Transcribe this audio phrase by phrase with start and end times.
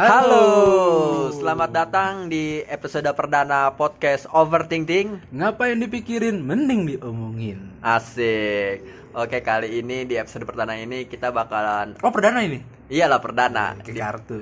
[0.00, 5.28] Halo, selamat datang di episode perdana podcast Overthinking.
[5.28, 7.68] Ngapain dipikirin, mending diomongin.
[7.84, 8.80] Asik.
[9.12, 12.64] Oke, kali ini di episode perdana ini kita bakalan Oh perdana ini?
[12.88, 13.76] iyalah perdana.
[13.84, 14.40] Ke kartu.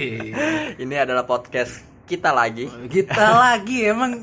[0.82, 2.66] Ini adalah podcast kita lagi.
[2.88, 3.14] kita
[3.46, 4.18] lagi emang.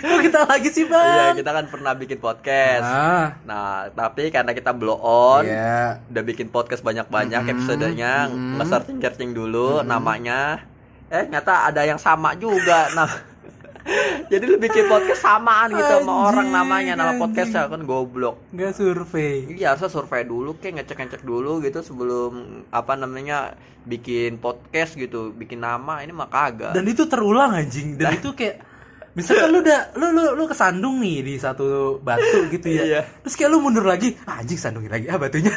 [0.00, 0.96] Kok kita lagi sih Iya,
[1.28, 1.34] bang?
[1.36, 2.82] kita kan pernah bikin podcast.
[2.82, 6.00] Ah, Nah, tapi karena kita blow on, Iya.
[6.02, 8.58] udah bikin podcast banyak-banyak Mhm, episodenya, mhm.
[8.58, 10.64] nge-searching-searching dulu namanya.
[11.06, 12.88] Eh, ternyata ada yang sama juga.
[12.90, 13.10] Nah,
[14.30, 18.36] jadi lu bikin podcast samaan gitu sama Anjing, orang namanya, nama podcastnya kan goblok.
[18.54, 19.50] Nggak survei.
[19.56, 23.58] Iya, harusnya survei dulu, kayak ngecek-ngecek dulu gitu sebelum apa namanya
[23.88, 26.76] bikin podcast gitu, bikin nama ini mah kagak.
[26.76, 27.96] Dan itu terulang anjing.
[27.96, 28.69] Dan itu kayak
[29.12, 31.64] misalkan lu udah lu lu lu kesandung nih di satu
[31.98, 32.82] batu gitu ya.
[32.84, 33.00] Iya.
[33.20, 35.54] Terus kayak lu mundur lagi, ah, anjing sandungin lagi ah batunya.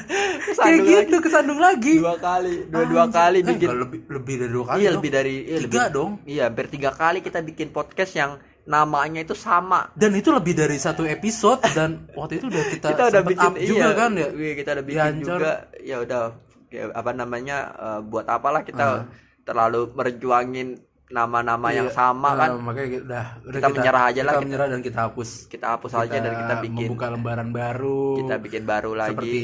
[0.53, 1.97] kayak gitu kesandung lagi.
[1.97, 3.13] dua kali, dua-dua Anjing.
[3.13, 4.77] kali Eh, bikin lebih lebih dari dua kali.
[4.77, 4.95] iya dong.
[4.95, 6.11] lebih dari iya, Tiga lebih- dong.
[6.23, 8.31] Iya, hampir tiga kali kita bikin podcast yang
[8.63, 9.91] namanya itu sama.
[9.93, 13.55] dan itu lebih dari satu episode dan waktu itu udah kita, Kita, udah bikin up
[13.59, 15.37] juga iya, kan ya iya, kita udah bikin Dihancur.
[15.37, 15.53] juga.
[15.79, 16.21] Ya udah
[16.69, 19.03] ya, apa namanya eh, buat apalah kita Ah.
[19.43, 20.79] terlalu merjuangin
[21.13, 22.49] nama-nama yang Iya, sama eh, kan.
[22.57, 25.29] makanya kita, udah, udah Kita menyerah aja lah, kita kita- menyerah dan kita hapus.
[25.45, 26.73] Kita hapus aja dan kita bikin.
[26.89, 28.03] membuka lembaran baru.
[28.17, 29.13] Kita bikin baru lagi.
[29.13, 29.41] seperti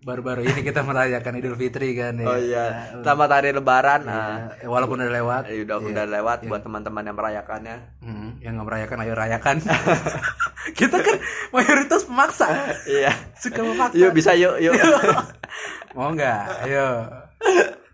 [0.00, 2.24] baru-baru ini kita merayakan Idul Fitri kan ya.
[2.24, 2.64] Oh iya,
[2.98, 4.00] selamat hari lebaran.
[4.04, 5.42] Ah, Ya, walaupun udah lewat.
[5.46, 5.88] Eh, udah Iya.
[5.92, 7.76] udah lewat buat teman-teman yang merayakannya.
[8.00, 9.56] Hmm, yang nggak merayakan ayo rayakan.
[10.78, 11.16] Kita kan
[11.50, 12.48] mayoritas pemaksa.
[12.84, 13.12] Iya.
[13.36, 13.94] suka memaksa.
[13.94, 14.56] Yuk bisa yuk.
[14.58, 14.72] Yuk.
[15.94, 16.64] mau nggak?
[16.64, 16.88] Ayo.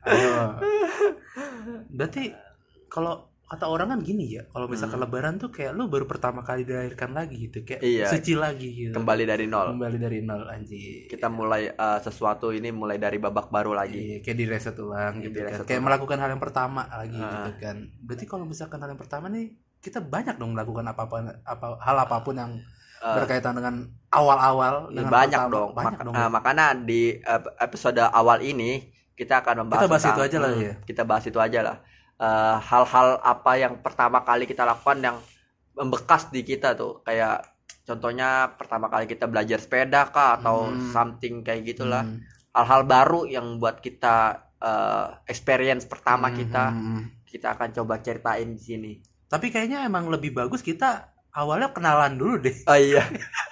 [0.07, 0.35] Ayo.
[1.91, 2.31] Berarti
[2.91, 3.15] kalau
[3.47, 7.11] kata orang kan gini ya kalau misalkan lebaran tuh kayak lu baru pertama kali dilahirkan
[7.11, 7.91] lagi gitu kayak Hmm.
[7.93, 8.07] Iya.
[8.09, 9.75] suci lagi gitu Kembali dari nol.
[9.75, 13.99] kembali dari nol anjing Kita mulai eh, sesuatu ini mulai dari babak baru lagi.
[13.99, 15.59] Iya, kayak di reset ulang Iya, gitu di kan.
[15.61, 15.83] Kayak ulang.
[15.85, 17.31] melakukan hal yang pertama lagi Ah.
[17.43, 17.77] gitu kan.
[18.01, 19.47] Berarti kalau misalkan hal yang pertama nih
[19.79, 22.53] kita banyak dong melakukan apa-apa apa hal apa pun yang
[23.01, 23.75] Eh, berkaitan dengan
[24.11, 25.55] awal-awal Ya, dengan banyak pertama.
[25.57, 25.71] dong.
[25.73, 26.15] Banyak Mak- dong.
[26.15, 27.17] ah, makanya di
[27.59, 30.75] episode awal ini kita akan membahas Kita bahas tentang- itu aja lah Hmm, ya.
[30.83, 31.77] Kita bahas itu aja lah.
[32.21, 35.17] Eh, hal-hal apa yang pertama kali kita lakukan yang
[35.73, 37.41] membekas di kita tuh kayak
[37.89, 40.93] contohnya pertama kali kita belajar sepeda kah atau Hmm.
[40.93, 42.05] something kayak gitulah.
[42.05, 42.21] Hmm.
[42.53, 47.03] Hal-hal baru yang buat kita eh, experience pertama Hmm, kita hmm, hmm.
[47.25, 48.93] kita akan coba ceritain di sini.
[49.25, 52.53] Tapi kayaknya emang lebih bagus kita awalnya kenalan dulu deh.
[52.69, 53.01] Oh iya.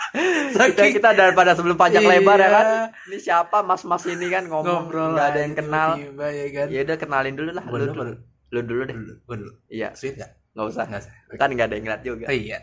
[0.53, 2.21] kita, kita daripada sebelum panjang Iya.
[2.21, 2.67] lebar ya kan.
[3.09, 5.89] Ini siapa mas-mas ini kan ngomong nggak ada yang kenal.
[5.97, 6.67] ya kan.
[6.69, 7.65] Ya udah kenalin dulu lah.
[7.65, 8.15] Dulu, dulu.
[8.55, 8.97] Lu dulu deh.
[8.97, 9.53] Dulu, gua dulu.
[9.69, 10.33] Iya, Sweet gak?
[10.57, 10.85] nggak usah.
[10.91, 11.13] Enggak sih.
[11.31, 11.37] Oke.
[11.39, 12.27] Kan nggak ada yang ngeliat juga.
[12.27, 12.59] Oh iya.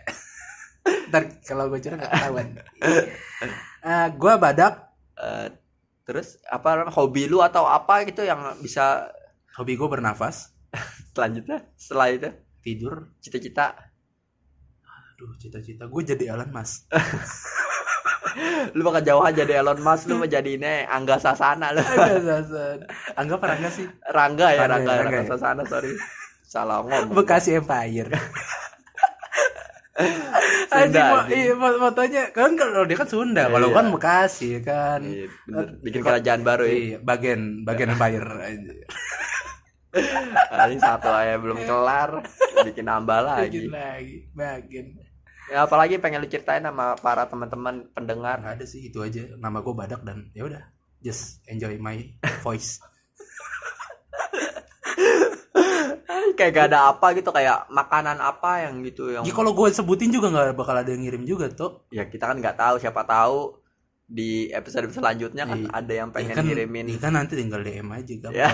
[1.09, 2.47] Ntar kalau gue curang gak ketahuan.
[3.85, 4.81] Eh, gua badak.
[5.13, 5.53] Eh,
[6.09, 9.13] terus apa hobi lu atau apa gitu yang bisa
[9.55, 10.51] Hobi gue bernafas,
[11.15, 12.29] selanjutnya setelah itu
[12.59, 13.15] tidur.
[13.23, 13.71] cita-cita
[15.15, 16.91] Aduh, cita-cita gue jadi Elon Musk.
[18.71, 22.19] Lu bakal jauh aja dari Elon Musk lu mau jadi ini Angga Sasana lu Agak
[22.21, 22.77] sasan.
[23.13, 23.85] Anggap apa enggak sih?
[24.05, 25.29] Rangga ya Rangga Rangga, ya, Rangga Rangga ya.
[25.29, 25.91] Sasana sorry
[26.41, 28.11] salah ngomong Bekasi Empire.
[30.65, 31.39] Sunda, anjing.
[31.39, 33.77] iya, fo- fotonya kan kalau dia kan Sunda, kalau Iya.
[33.79, 34.99] kan Bekasi kan.
[34.99, 35.67] Iya, bener.
[35.79, 38.27] bikin kerajaan baru ya Iya, bagian bagian Empire.
[40.51, 42.19] Paling satu aja belum kelar
[42.61, 44.85] bikin nambah lagi Bagian lagi, bagian.
[45.51, 49.23] Ya apalagi pengen lu ceritain sama para teman-teman pendengar Nggak ada sih itu aja.
[49.37, 50.63] Nama gue Badak dan ya udah,
[50.99, 52.01] just enjoy my
[52.41, 52.81] voice.
[56.35, 60.11] kayak gak ada apa gitu kayak makanan apa yang gitu yang Ya kalau gue sebutin
[60.11, 61.87] juga nggak bakal ada yang ngirim juga tuh.
[61.89, 63.55] ya kita kan nggak tahu siapa tahu
[64.05, 65.69] di episode selanjutnya kan Iya.
[65.71, 68.37] ada yang pengen ya kan, ngirimin ya kan nanti tinggal DM aja gampang.
[68.37, 68.49] Ya.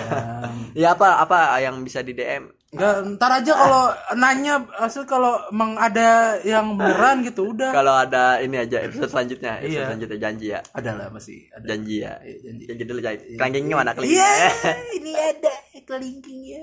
[0.86, 3.84] ya apa apa yang bisa di DM Enggak, ntar aja kalau
[4.16, 7.68] nanya asal kalau emang ada yang beneran gitu udah.
[7.68, 9.88] kalau ada ini aja episode selanjutnya episode Iya.
[9.92, 11.68] selanjutnya janji ya Ada lah masih ada.
[11.68, 12.62] janji ya Iya, janji.
[12.64, 14.32] janji dulu janji kelingkingnya mana kelingking Iya,
[14.96, 15.52] ini ada
[15.82, 16.62] kelingkingnya.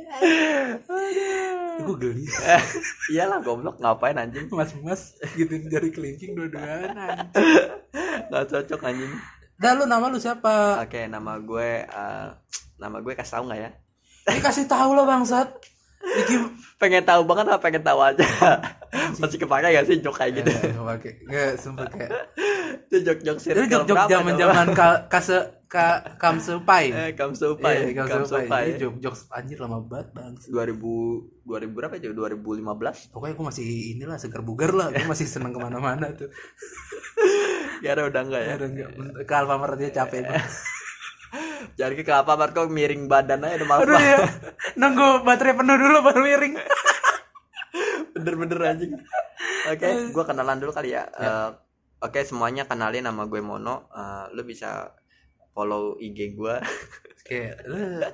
[1.79, 2.25] Gue geli.
[3.13, 7.29] iyalah goblok ngapain anjing Mas-mas gitu dari kelingking dua-duaan anjing.
[8.27, 9.13] nggak cocok anjing
[9.55, 10.81] Dah lu nama lu siapa?
[10.81, 12.27] oke nama gue eh,
[12.77, 13.69] nama gue kasih tahu nggak ya
[14.25, 15.53] Ini kasih tahu lo bangsat.
[15.99, 16.35] Iki
[16.79, 18.23] pengen tahu banget apa pengen tahu aja
[19.19, 21.11] masih kepake gak sih jok kayak gitu Enggak pakai.
[21.27, 22.11] Enggak sumpah kayak.
[22.89, 25.37] itu jok jok Itu jok-jok zaman-zaman ka- kase
[25.69, 26.89] ka kamsupai.
[26.97, 28.73] eh kamsupai Iya, kamsupai.
[28.73, 30.33] Ini jok-jok anjir lama banget bang.
[30.39, 34.89] 2000 2000 berapa ya 2015 Pokoknya gue masih inilah segar bugar lah.
[34.89, 36.31] Gue masih seneng ke mana-mana tuh.
[37.85, 38.89] ya udah enggak ya udah enggak.
[39.27, 40.25] Ke Alfamart dia capek.
[41.77, 44.17] Jangan ke kelapa Mart kok miring badan aja udah males Aduh ya.
[44.79, 46.53] Nunggu baterai penuh dulu baru miring.
[48.17, 48.91] Bener-bener anjing.
[49.69, 51.05] Oke, gua kenalan dulu kali ya.
[51.05, 51.49] Eh,
[51.99, 53.91] Oke, semuanya kenalin nama gue Mono.
[53.91, 54.95] Eh, lu bisa
[55.51, 56.63] follow IG gua.
[57.67, 58.09] Lu ada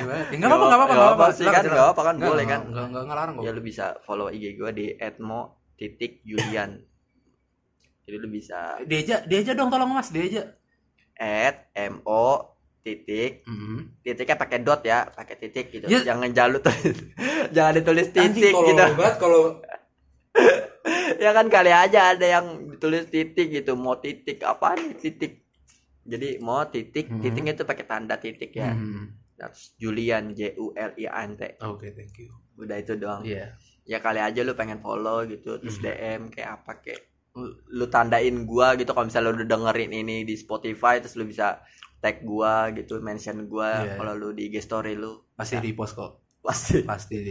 [0.00, 0.26] banget.
[0.30, 1.26] Ya, Enggak apa-apa, enggak apa-apa, enggak apa-apa.
[1.34, 2.68] sih kan, enggak apa kan, Enggak, boleh enggak, kan.
[2.70, 3.44] Enggak, enggak ngelarang kok.
[3.44, 4.86] Ya lu bisa follow IG gua di
[5.20, 5.40] @mo
[5.76, 6.80] titik Julian.
[8.04, 10.42] Jadi lu bisa Dia aja, dia aja dong tolong Mas, dia aja.
[11.16, 12.50] At mo
[12.80, 13.96] titik Hmm.
[14.00, 16.04] titiknya pakai dot ya pakai titik gitu Ya.
[16.04, 16.96] jangan jalu tulis
[17.56, 19.40] jangan ditulis Anjing titik tolol gitu banget kalau
[21.16, 25.32] ya kan kali aja ada yang ditulis titik gitu mau titik apa nih titik
[26.04, 27.20] jadi mau titik Hmm.
[27.20, 29.14] titiknya itu pakai tanda titik ya Hmm.
[29.34, 32.30] That's Julian J U L I A N T Oke, thank you.
[32.54, 33.50] udah itu doang Iya.
[33.82, 35.84] ya kali aja lu pengen follow gitu terus Hmm.
[35.84, 37.02] DM kayak apa kayak
[37.34, 41.58] lu- tandain gua gitu kalau misalnya lu udah dengerin ini di Spotify terus lu bisa
[41.98, 43.96] tag gua gitu mention gua Iya.
[43.98, 45.18] kalau lu di IG story lu.
[45.34, 46.12] Pasti di post kok.
[46.44, 46.84] pasti.
[46.84, 47.30] Pasti di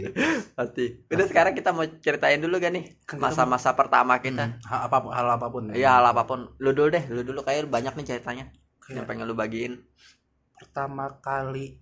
[0.58, 0.84] pasti.
[1.06, 4.58] Udah sekarang kita mau ceritain dulu gak nih Kan masa-masa pertama kita?
[4.58, 6.50] Hmm, hal apa hal apa pun Iya hal apa pun.
[6.58, 8.50] Lu dulu deh lu dulu kayak banyak nih ceritanya
[8.90, 9.78] yang Kayak pengen lu bagiin.
[10.58, 11.78] pertama kali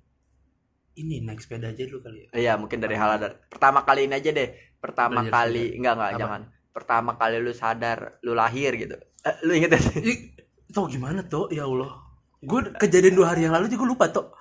[0.92, 2.28] ini naik sepeda aja dulu kali ya.
[2.36, 3.28] iya mungkin dari hal ada.
[3.48, 4.48] Pertama kali ini aja deh.
[4.76, 6.20] Pertama Belajar kali enggak enggak Apa?
[6.20, 6.42] jangan
[6.72, 10.18] pertama kali lu sadar lu lahir gitu Eh, lu inget gak sih Ih,
[10.68, 11.46] Tau gimana tuh?
[11.48, 12.00] Ya Allah.
[12.40, 14.32] Gue kejadian dua hari yang lalu juga lupa tuh.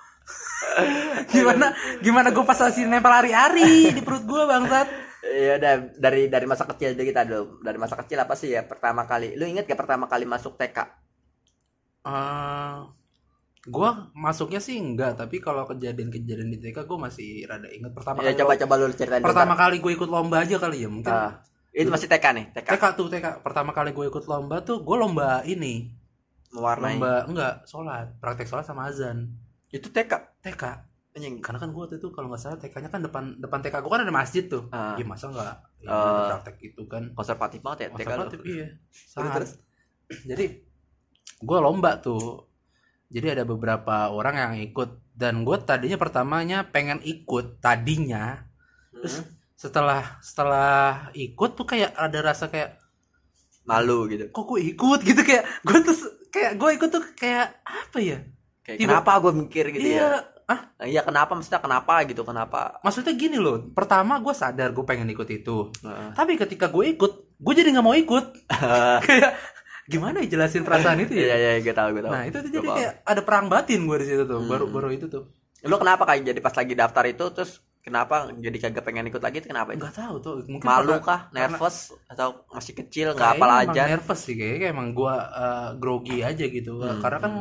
[1.30, 1.70] gimana
[2.00, 4.88] gimana gue pas masih nempel hari-hari di perut gue bangsat.
[5.22, 5.54] Iya
[5.94, 7.60] dari dari masa kecil deh kita dulu.
[7.60, 9.36] Dari masa kecil apa sih ya pertama kali?
[9.36, 10.78] Lu inget gak pertama kali masuk TK?
[12.02, 12.76] Eh
[13.62, 13.88] gue
[14.18, 18.40] masuknya sih enggak, tapi kalau kejadian-kejadian di TK gue masih rada inget pertama Ya kali.
[18.42, 19.22] coba coba lu ceritain.
[19.22, 21.14] pertama kali gue ikut lomba aja kali ya mungkin.
[21.14, 21.38] Ah,
[21.72, 22.68] itu masih TK nih, TK.
[22.76, 25.88] TK tuh TK pertama kali gue ikut lomba tuh gue lomba ini.
[26.52, 27.00] Mewarnai.
[27.00, 28.12] lomba enggak sholat.
[28.20, 29.32] Praktek sholat sama azan.
[29.72, 30.44] Itu TK.
[30.44, 30.62] TK
[31.12, 31.44] Anjing.
[31.44, 34.04] karena kan gue waktu itu kalau nggak salah TK-nya kan depan depan TK gue kan
[34.04, 34.68] ada masjid tuh.
[34.72, 35.54] Ah, ya masa nggak
[35.84, 37.12] ya, ada praktek itu kan?
[37.16, 38.68] Konservatif banget ya TK konservatif iya.
[38.92, 39.52] Terus, terus.
[40.28, 40.44] jadi
[41.40, 42.48] gue lomba tuh.
[43.12, 45.00] Jadi ada beberapa orang yang ikut.
[45.12, 48.48] Dan gue tadinya pertamanya pengen ikut tadinya.
[48.88, 50.74] Terus Hmm, setelah setelah
[51.14, 52.82] ikut tuh kayak ada rasa kayak
[53.62, 54.26] malu gitu.
[54.28, 55.94] kok gue ikut gitu kayak gue tuh
[56.28, 58.18] kayak gue ikut tuh kayak apa ya
[58.60, 60.56] Kayak Tiba- kenapa gue mikir gitu iya ya?
[60.84, 62.78] Iya kenapa maksudnya kenapa gitu kenapa?
[62.80, 66.10] maksudnya gini loh pertama gue sadar gue pengen ikut itu Heeh.
[66.12, 68.24] tapi ketika gue ikut gue jadi nggak mau ikut
[69.06, 69.32] kayak
[69.84, 72.12] gimana ya jelasin perasaan itu Iya ya iya gue tahu gue tahu.
[72.12, 74.46] nah itu tuh jadi kayak ada perang batin gue di situ tuh Hmm.
[74.48, 75.30] baru baru itu tuh
[75.62, 79.38] Lu kenapa kayak jadi pas lagi daftar itu terus kenapa jadi kagak pengen ikut lagi
[79.38, 81.20] itu kenapa nggak tahu tuh mungkin Malu karena- kah?
[81.26, 81.76] karena- Nervous
[82.06, 83.82] atau masih kecil nggak apal emang aja?
[83.88, 87.32] nervous sih kayaknya emang gue uh, grogi aja gitu Hmm, karena kan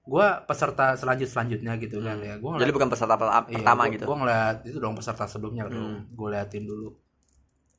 [0.00, 2.22] gue peserta selanjut selanjutnya gitu kan Hmm.
[2.22, 4.04] ya gue Jadi bukan peserta pertama, pertama gitu.
[4.04, 6.06] gue ngeliat itu dong peserta sebelumnya Hmm.
[6.06, 6.94] gue liatin dulu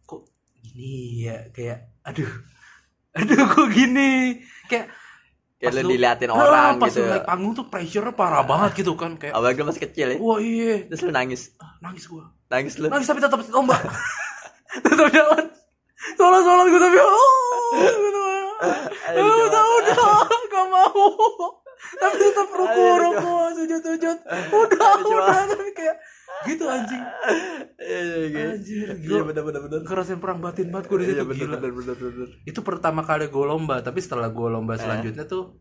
[0.03, 0.27] kok
[0.57, 2.27] gini ya kayak aduh
[3.17, 4.91] aduh kok gini kayak
[5.65, 6.99] Pas lu lu- diliatin ah, orang pas gitu.
[6.99, 10.17] lu naik panggung tuh pressure parah banget gitu kan kayak Apalagi masih kecil ya.
[10.17, 10.85] wah iya.
[10.85, 11.41] Terus lu nangis.
[11.57, 12.87] Ah, nangis gue Nangis lu.
[12.87, 13.75] nangis tapi tetap lomba
[14.85, 15.45] tetap jalan.
[16.13, 18.21] Sholat sholat gue tapi oh gitu.
[19.05, 19.97] Ayo, Oh, udah udah
[20.51, 21.05] gak mau.
[21.75, 24.17] Tapi tetap ruku ruku sujud sujud
[24.49, 25.95] udah udah tapi kayak
[26.43, 27.03] gitu anjing
[27.75, 28.43] Iya iya iya.
[28.51, 29.79] Anjir, Iya benar benar benar.
[29.83, 32.27] ngerasain perang batin banget gue di situ Iya gila benar benar benar.
[32.43, 34.79] itu pertama kali gue lomba tapi setelah gue lomba Eh.
[34.79, 35.57] selanjutnya tuh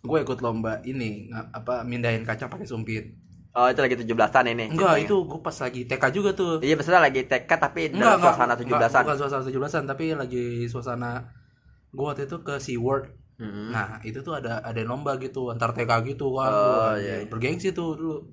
[0.00, 3.04] gue ikut lomba ini apa mindahin kacang pakai sumpit
[3.52, 4.12] Oh itu lagi 17-an
[4.48, 4.68] ini.
[4.68, 5.06] enggak ceritanya.
[5.06, 8.52] itu gue pas lagi TK juga tuh Iya maksudnya lagi TK tapi enggak dalam suasana
[8.52, 9.02] enggak, 17-an.
[9.02, 11.10] bukan suasana 17-an tapi lagi suasana
[11.88, 13.68] gue waktu itu ke SeaWorld Hmm.
[13.68, 16.48] Nah itu tuh ada ada lomba gitu antar TK gitu kan.
[16.48, 17.28] Oh, iya, iya.
[17.28, 18.32] Bergengsi tuh dulu.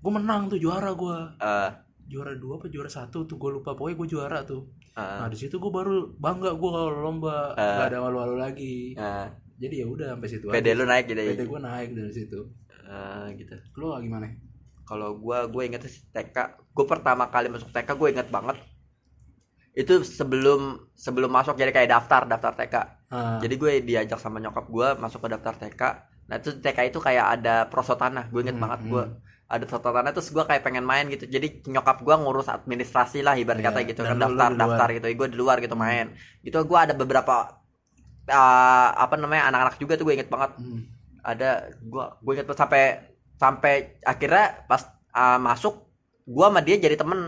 [0.00, 1.18] Gue menang tuh juara gue.
[1.38, 1.70] Eh,
[2.10, 3.78] Juara dua apa juara satu tuh gue lupa.
[3.78, 4.66] Pokoknya gue juara tuh.
[4.98, 7.54] eh, Nah di situ gue baru bangga gue kalau lomba.
[7.54, 7.76] Eh.
[7.78, 8.98] Gak ada malu-malu lagi.
[8.98, 9.28] eh.
[9.60, 10.46] Jadi ya udah sampai situ.
[10.48, 11.20] PD lu naik gitu.
[11.20, 12.40] PD gue naik dari situ.
[12.90, 13.54] Eh, gitu.
[13.76, 14.26] Lu gimana?
[14.82, 16.36] Kalau gua gue inget sih TK.
[16.74, 18.58] Gue pertama kali masuk TK gue inget banget.
[19.70, 22.74] Itu sebelum sebelum masuk jadi kayak daftar daftar TK.
[23.10, 25.82] Ah, Jadi gue diajak sama nyokap gue masuk ke daftar TK.
[26.26, 28.26] Nah itu TK itu kayak ada prosotanah.
[28.34, 28.90] Gue inget Hmm, banget hmm.
[28.90, 29.04] gue
[29.50, 31.26] ada prosotanah terus gue kayak pengen main gitu.
[31.26, 35.06] Jadi nyokap gue ngurus administrasi lah ibarat Iya, kata gitu kan daftar daftar gitu.
[35.18, 36.14] Gue di luar gitu main.
[36.46, 37.58] Gitu gue ada beberapa
[38.30, 40.54] eh, apa namanya anak-anak juga tuh gue inget banget.
[40.56, 40.80] hmm.
[41.26, 41.48] Ada
[41.82, 42.82] gue gue inget banget sampai
[43.42, 43.74] sampai
[44.06, 45.74] akhirnya pas eh, masuk
[46.30, 47.20] gue sama dia jadi temen.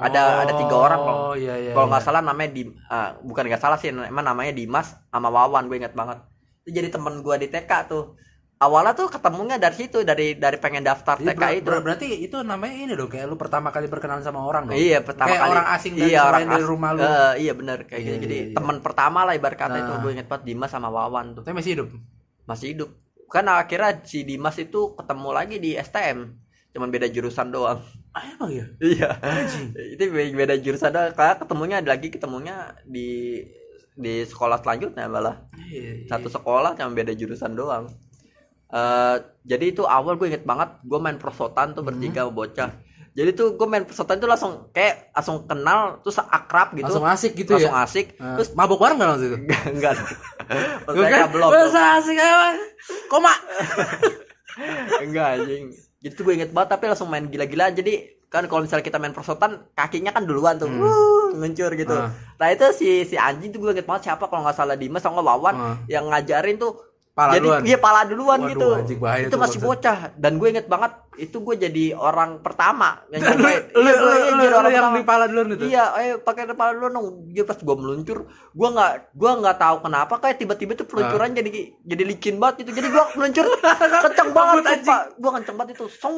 [0.00, 1.72] Ada- ada tiga orang kalau- Oh iya iya.
[1.76, 2.08] kalau nggak iya.
[2.08, 5.92] salah namanya di ah, bukan nggak salah sih emang namanya Dimas sama Wawan gue inget
[5.92, 6.24] banget
[6.64, 8.16] itu jadi temen gue di TK tuh
[8.60, 12.06] awalnya tuh ketemunya dari situ dari dari pengen daftar Jadi TK ber- itu ber- berarti
[12.20, 14.76] itu namanya ini dong kayak lu pertama kali berkenalan sama orang dong.
[14.76, 17.00] iya pertama kayak kali orang asing dari iya, orang dari as- rumah lu.
[17.00, 18.54] Eh, iya bener kayak Iya, gitu iya, jadi iya.
[18.54, 19.98] teman pertama lah ibarat kata itu Nah.
[19.98, 21.88] gue inget banget Dimas sama Wawan tuh Tapi masih hidup.
[22.44, 22.90] masih hidup
[23.30, 26.18] kan akhirnya si Dimas itu ketemu lagi di STM
[26.70, 28.66] cuman beda jurusan doang Ah, emang ya?
[28.82, 29.70] iya Anjing.
[29.94, 33.40] itu be- beda jurusan doang karena ketemunya lagi ketemunya di
[33.94, 35.94] di sekolah selanjutnya malah Iya, iya.
[36.06, 37.86] satu sekolah cuma beda jurusan doang
[38.70, 42.70] Eh jadi itu awal gue inget banget gue main prosotan tuh bertiga sama bocah
[43.10, 47.32] jadi tuh gue main prosotan tuh langsung kayak langsung kenal terus akrab gitu Langsung asik
[47.34, 47.82] gitu langsung ya.
[47.82, 49.38] asik Ah, terus mabok bareng nggak waktu itu?
[49.40, 49.94] enggak enggak
[51.16, 51.98] kan, belum "Wah, belum.
[51.98, 52.54] asik aja.
[53.06, 53.34] Koma.
[55.02, 55.64] enggak anjing
[55.98, 57.92] gitu tuh gue inget banget tapi langsung main gila-gilaan jadi
[58.26, 62.14] kan kalau misalnya kita main prosotan kakinya kan duluan tuh wuh, ngencur gitu Ah.
[62.38, 65.12] nah itu si si anjing tuh gue inget banget siapa kalau nggak salah Dimas atau
[65.12, 65.76] nggak Wawan Ah.
[65.86, 66.78] yang ngajarin tuh
[67.20, 67.60] Pala jadi duluan.
[67.60, 71.36] dia pala duluan Waduh, gitu anjing, bahaya itu masih bocah dan gue inget banget itu
[71.36, 75.04] gue jadi orang pertama yang lu, lu, Iya, lu, gue- lu, lu orang yang di
[75.04, 75.64] pala duluan itu.
[75.68, 77.06] Iya, eh pakai kepala dulu dong.
[77.28, 81.50] Dia pas gua meluncur, gua nggak gua nggak tahu kenapa kayak tiba-tiba tuh peluncuran jadi
[81.76, 82.80] jadi licin banget gitu.
[82.80, 83.44] Jadi gua meluncur
[84.08, 84.80] kenceng banget.
[84.80, 85.02] Pak.
[85.20, 85.84] Gua kenceng banget itu.
[85.92, 86.16] Song.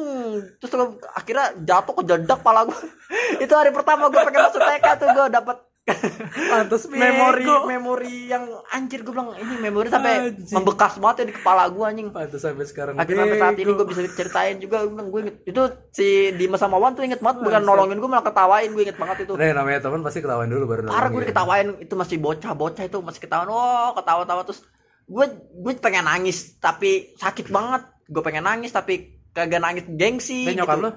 [0.57, 0.71] Terus
[1.11, 2.79] akhirnya jatuh ke jedak pala gua.
[3.43, 9.03] itu hari pertama gua pakai masuk TK tuh gua dapat Pantes memori memori yang anjir
[9.03, 12.07] gua bilang ini memori sampai membekas banget ya di kepala gua anjing.
[12.07, 12.95] Pantes sampai sekarang.
[12.95, 15.61] Akhirnya sampai saat ini gue bisa ceritain juga gue bilang gue inget itu
[15.91, 16.07] si
[16.39, 19.35] Dimas sama Wan tuh inget banget bukan nolongin gue malah ketawain gue inget banget itu
[19.35, 23.19] Nah, namanya teman pasti ketahuan dulu baru parah gue diketawain itu masih bocah-bocah itu masih
[23.19, 24.63] ketahuan oh ketawa-tawa terus
[25.03, 30.63] gue gue pengen nangis tapi sakit banget gue pengen nangis tapi kagak nangis gengsi Dan
[30.63, 30.85] nyokap gitu.
[30.87, 30.91] lu?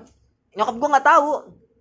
[0.55, 1.29] nyokap gue nggak tahu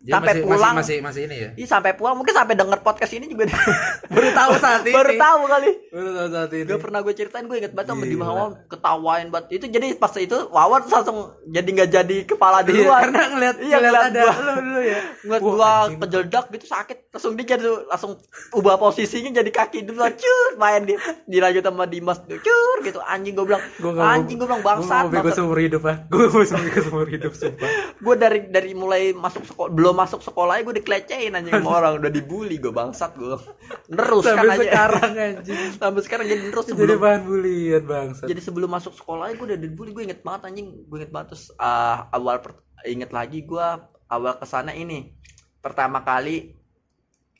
[0.05, 1.49] Dia sampai masih, pulang masih, masih, masih ini ya.
[1.55, 3.49] Ih, sampai pulang mungkin sampai denger podcast ini juga
[4.13, 4.93] Baru tahu saat ini.
[4.93, 6.67] baru tahu kali Baru tahu saat ini.
[6.67, 8.05] Gak pernah gue ceritain gue inget banget sama.
[8.05, 12.67] Dimas Wawan ketawain banget itu jadi pas itu Wawan langsung jadi nggak jadi kepala Iya,
[12.67, 14.33] duluan karena ngeliat, Iya, ngeliat ngeliat ada gua.
[14.35, 14.99] lu dulu ya.
[15.19, 18.11] ngeliat Wah, gua kejeldak gitu sakit langsung dia jadi langsung
[18.51, 20.93] ubah posisinya jadi kaki dulu cur main di
[21.25, 24.69] dilanjut sama Dimas tuh cur gitu anjing gue bilang Gua mau- anjing gue bilang Gue
[24.71, 25.97] bangsat mau bego seumur hidup ah.
[26.05, 27.69] Gue mau bego seumur hidup sumpah.
[27.95, 32.09] gue dari dari mulai masuk sekolah belum masuk sekolah gue dikelecehin anjing sama orang udah
[32.09, 33.39] dibully gue bangsat gue
[33.87, 35.59] terus kan Sampai aja sekarang anjing.
[35.79, 38.23] sampai sekarang jadi terus Jadi sebelum bahan bulian bangsa.
[38.25, 41.49] jadi sebelum masuk sekolah gue udah dibully gue inget banget anjing gue inget banget terus
[41.55, 43.67] ah, awal per- inget lagi gue
[44.05, 45.15] awal ke sana ini
[45.57, 46.53] pertama kali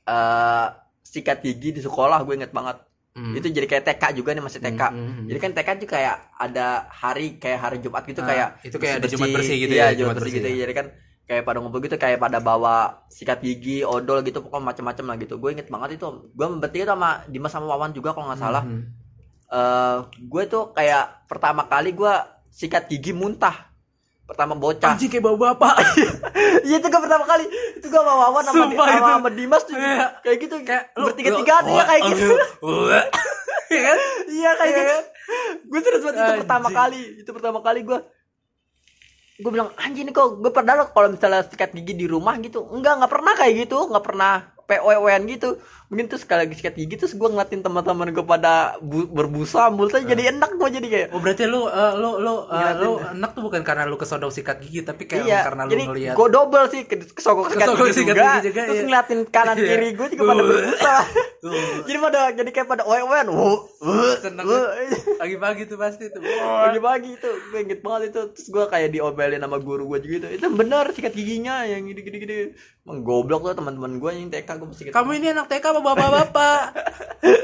[0.04, 0.68] eh
[1.04, 2.82] sikat gigi di sekolah gue inget banget
[3.16, 3.32] Hmm.
[3.32, 5.26] itu jadi kayak TK juga nih masih TK hmm, hmm.
[5.32, 8.96] jadi kan TK tuh kayak ada hari kayak hari Jumat gitu Ah, kayak itu kayak
[9.00, 10.58] ada Jumat bersih gitu iya, ya, Jumat Jumat bersih bersih gitu ya.
[10.60, 10.88] jadi kan
[11.26, 12.76] kayak pada ngumpul gitu kayak pada bawa
[13.08, 17.26] sikat gigi odol gitu pokoknya macam-macam lah gitu gue inget banget itu gue bertiga sama
[17.26, 18.86] Dimas sama Wawan juga kalau nggak salah Hmm.
[19.48, 22.14] eh gue tuh kayak pertama kali gue
[22.48, 23.74] sikat gigi muntah
[24.24, 25.78] pertama bocah Anjing kayak bau bapak.
[26.64, 29.74] iya itu gue pertama kali itu gue sama Wawan sama, Sumpah sama, sama Dimas tuh
[29.76, 30.08] Iya.
[30.20, 32.26] kayak gitu kayak lu- bertiga tiga lu- iya kayak gitu
[33.66, 33.98] Iya kan?
[34.28, 34.96] iya kayak Iya gitu
[35.66, 37.98] gue serius banget itu pertama kali itu pertama kali gue
[39.36, 42.64] gue bilang anjing nih kok gue pernah kalau misalnya sikat gigi di rumah gitu.
[42.72, 45.50] Enggak nggak pernah kayak gitu nggak pernah POWN gitu
[45.86, 50.02] mungkin terus sekali lagi sikat gigi terus gue ngeliatin teman-teman gue pada bu- berbusa mulutnya
[50.04, 52.82] jadi enak gue jadi kayak Oh berarti lu uh, lu lu uh, Ngeliatin.
[52.82, 55.84] lu enak tuh bukan karena lu kesodok sikat gigi tapi kayak iya karena lu jadi
[55.86, 58.84] ngeliat gue double sih ke- kesogok sikat Kesogok gigi sikat juga, gigi juga, terus iya.
[58.84, 59.68] ngeliatin kanan Iya.
[59.68, 60.48] kiri gue juga pada Uh.
[60.48, 60.96] berbusa
[61.38, 61.54] Uh.
[61.88, 64.66] jadi pada jadi kayak pada OWN wuh, wuh, Seneng wuh.
[65.16, 66.18] pagi-pagi tuh pasti tuh.
[66.66, 70.42] pagi-pagi itu gue inget banget itu terus gue kayak diomelin sama guru gue juga itu
[70.42, 72.36] itu bener sikat giginya yang gini gini gini
[72.82, 76.60] emang goblok tuh teman-teman gue yang TK gue masih Kamu ini anak TK apa bapak-bapak?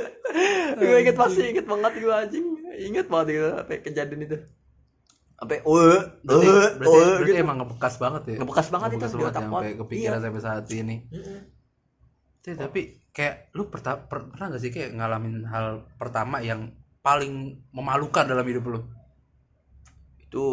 [0.79, 2.45] gue inget pasti inget banget gue anjing
[2.79, 4.37] inget banget itu apa kejadian itu
[5.35, 5.75] sampai oh
[6.21, 8.35] Berarti, oh berarti, oh berarti gitu emang ngebekas banget ya.
[8.39, 10.23] Ngebekas banget itu Ngebekas di banget otak sampai kepikiran Iya.
[10.23, 10.95] sampai saat ini.
[12.41, 15.65] Tuh, tapi kayak lu perta- per- pernah gak sih kayak ngalamin hal
[15.97, 17.33] pertama yang paling
[17.69, 18.79] memalukan dalam hidup lu?
[20.21, 20.45] itu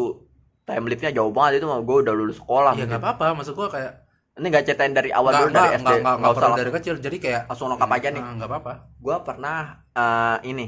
[0.64, 3.70] time liftnya jauh banget itu mah gue udah lulus sekolah Ya nggak apa-apa, maksud gua
[3.70, 4.07] kayak
[4.38, 6.94] ini gak ceritain dari awal nggak dulu dari nggak SD nggak nggak usah dari kecil,
[6.96, 8.72] jadi kayak langsung lengkap aja nih Ah, nggak apa-apa.
[8.96, 9.58] gue pernah
[9.92, 10.66] eh, ini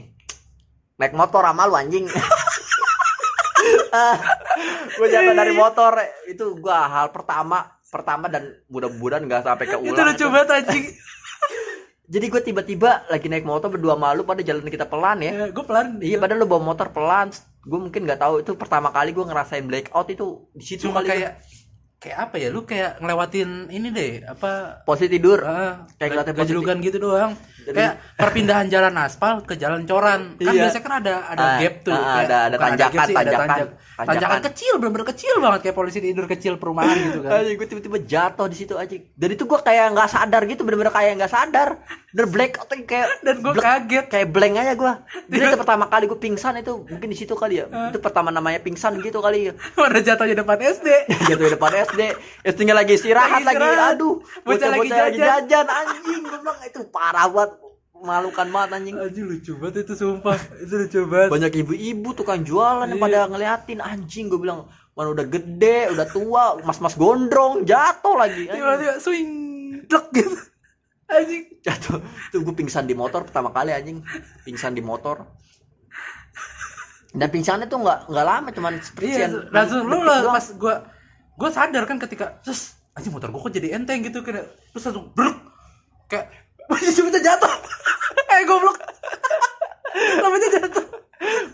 [0.96, 2.06] naik motor sama lu anjing
[4.98, 5.92] gue jatuh dari motor
[6.26, 10.28] itu gue hal pertama pertama dan mudah-mudahan nggak sampai Itu keulang lucu itu.
[10.28, 10.84] banget anjing.
[12.12, 15.64] jadi gue tiba-tiba lagi naik motor berdua malu pada jalan kita pelan ya Ya, gue
[15.64, 15.98] pelan.
[16.00, 19.62] iya padahal lu bawa motor pelan gue mungkin nggak tahu itu pertama kali gue ngerasain
[19.62, 21.32] blackout itu di situ Cuma kali kayak
[22.00, 22.48] kayak apa ya?
[22.48, 27.36] Lu kayak ngelewatin ini deh, apa posisi tidur ah, Kayak gajlugan gitu doang.
[27.62, 30.62] Jadi- kayak perpindahan jalan aspal ke jalan coran kan Iya.
[30.64, 33.22] biasanya kan ada ada Ah, gap tuh ah, kayak- ada- ada tanjakan, gap sih, ada
[33.22, 33.48] tanjakan.
[33.48, 34.16] tanjak- Tanjakan.
[34.16, 37.98] tanjakan kecil bener-bener kecil banget kayak polisi tidur kecil perumahan gitu kan Anjing gue tiba-tiba
[38.02, 38.96] jatuh di situ aja.
[38.96, 41.68] Dan itu gue kayak nggak sadar gitu, bener-bener kayak nggak sadar.
[42.10, 44.92] Bener black out kayak dan gue kaget kayak blank aja gue.
[45.28, 47.68] Jadi itu pertama kali gue pingsan itu mungkin di situ kali ya.
[47.86, 49.54] Itu pertama namanya pingsan gitu kali ya.
[49.76, 50.88] pada jatuhnya depan SD
[51.28, 52.00] Jatuh di depan SD,
[52.42, 53.60] SD-nya lagi istirahat Lagi.
[53.92, 55.44] Aduh, Bocah lagi lagi jajan.
[55.44, 56.22] jajan anjing.
[56.22, 57.50] Gue bilang itu parah banget.
[58.00, 58.96] Malukan banget anjing.
[58.96, 60.38] Anjing lucu banget itu sumpah.
[60.56, 61.28] Itu lucu banget.
[61.28, 63.04] Banyak ibu-ibu tukang jualan yang Iya.
[63.04, 64.66] pada ngeliatin anjing gue bilang
[64.96, 68.48] mana udah gede, udah tua, mas-mas gondrong, jatuh lagi.
[68.48, 69.28] tiba-tiba swing
[69.84, 70.36] dek gitu.
[71.06, 71.44] Anjing.
[71.60, 72.00] Jatuh.
[72.32, 74.00] Tuh gue pingsan di motor pertama kali anjing.
[74.42, 75.28] Pingsan di motor.
[77.10, 80.74] Dan pingsannya tuh nggak nggak lama cuman iya sepertian langsung lu lah pas gua
[81.34, 85.10] gua sadar kan ketika terus anjing motor gua kok jadi enteng gitu kan terus langsung
[85.10, 85.34] bruk
[86.06, 86.30] kayak
[86.70, 87.50] masih sebentar jatuh
[88.34, 88.76] eh goblok.
[90.22, 90.86] Namanya jatuh.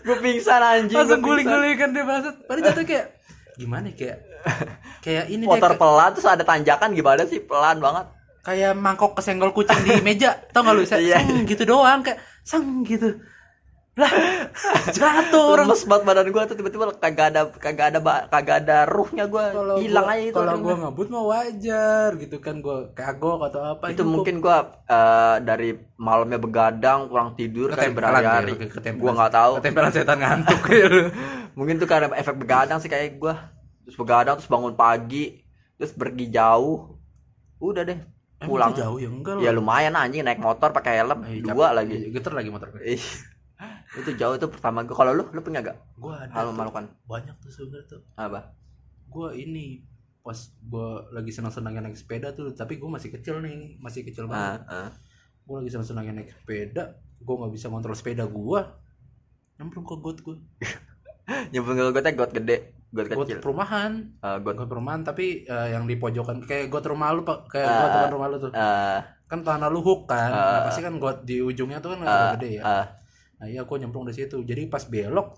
[0.03, 3.05] Gue pingsan anjing langsung guling-guling kan dia maksud padahal jatuh kayak
[3.59, 4.17] gimana ya, kayak
[5.03, 7.43] kayak ini deh, motor kayak, pelan terus ada tanjakan gimana sih?
[7.43, 8.05] Pelan banget.
[8.47, 12.85] Kayak mangkok kesenggol kucing di meja tau gak lu Saya, sang gitu doang kayak sang
[12.87, 13.19] gitu
[13.97, 14.11] lah
[14.93, 15.65] jatuh orang.
[15.73, 17.99] Lemes banget badan gue tuh tiba-tiba kagak ada kagak ada
[18.29, 19.43] kagak ada ruhnya gue
[19.81, 22.61] hilang aja itu kalau gua ngebut mah wajar gitu kan.
[22.61, 24.57] Gua kagok atau apa itu mungkin gue
[25.41, 28.53] dari malamnya begadang kurang tidur kan Ketempelan berhari-hari.
[28.69, 29.51] kayak, gue nggak tahu.
[29.59, 30.59] Ketempelan setan ngantuk.
[30.61, 31.01] Kayak lu
[31.57, 33.33] mungkin tuh karena efek begadang sih kayak gue
[33.89, 35.41] terus begadang terus bangun pagi
[35.81, 37.01] terus pergi jauh.
[37.57, 37.97] Udah deh
[38.45, 38.77] pulang.
[38.77, 39.01] jauh?
[39.01, 41.25] Ya enggak ya lumayan anjing naik motor pakai helm.
[41.25, 41.77] Eh, dua capek.
[41.81, 41.95] lagi.
[41.97, 42.85] Iya, geter lagi motor gue
[43.95, 46.91] itu jauh itu pertama gue kalau lu lu punya gak gua ada hal memalukan.
[47.07, 48.01] Banyak tuh sebenarnya tuh.
[48.19, 48.51] Apa?
[49.07, 49.79] Gua ini
[50.19, 54.29] pas gua lagi senang-senangnya naik sepeda tuh tapi gua masih kecil nih masih kecil ah,
[54.29, 54.61] banget.
[54.67, 54.89] ah.
[55.47, 56.83] gua lagi senang-senangnya naik sepeda
[57.23, 58.75] gua nggak bisa kontrol sepeda gua.
[59.55, 60.35] Nyemplung ke got gua.
[61.51, 63.39] Nyebut gue teh got gede got got kecil.
[63.43, 64.15] perumahan.
[64.23, 64.55] Ah, got.
[64.55, 67.51] Got perumahan tapi eh, yang di pojokan kayak got rumah lu pak.
[67.51, 68.51] Kayak Ah, got depan rumah lu tuh.
[68.55, 70.31] ah, kan tanah lu hook kan.
[70.31, 72.63] Nah, pasti kan got di ujungnya tuh kan agak gede ya.
[72.63, 72.85] ah.
[73.37, 74.41] Nah iya gua nyemplung di situ.
[74.41, 75.37] Jadi pas belok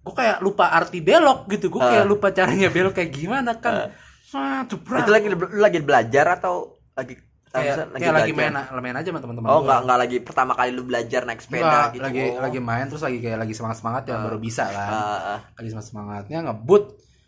[0.00, 1.68] gua kayak lupa arti belok gitu.
[1.68, 1.88] Gua Ah.
[1.90, 3.92] kayak lupa caranya belok kayak gimana kan.
[4.32, 5.04] Wah, jebrak.
[5.04, 7.20] itu lagi lagi belajar atau lagi
[7.52, 10.70] kayak maksudnya kayak lagi main main aja sama teman-teman oh nggak nggak lagi pertama kali
[10.72, 12.00] lu belajar naik sepeda gitu?
[12.00, 12.40] lagi Oh.
[12.40, 14.88] lagi main terus lagi kayak lagi semangat semangat ya baru bisa kan.
[14.88, 15.38] Ah, ah.
[15.52, 16.84] lagi semangat semangatnya ngebut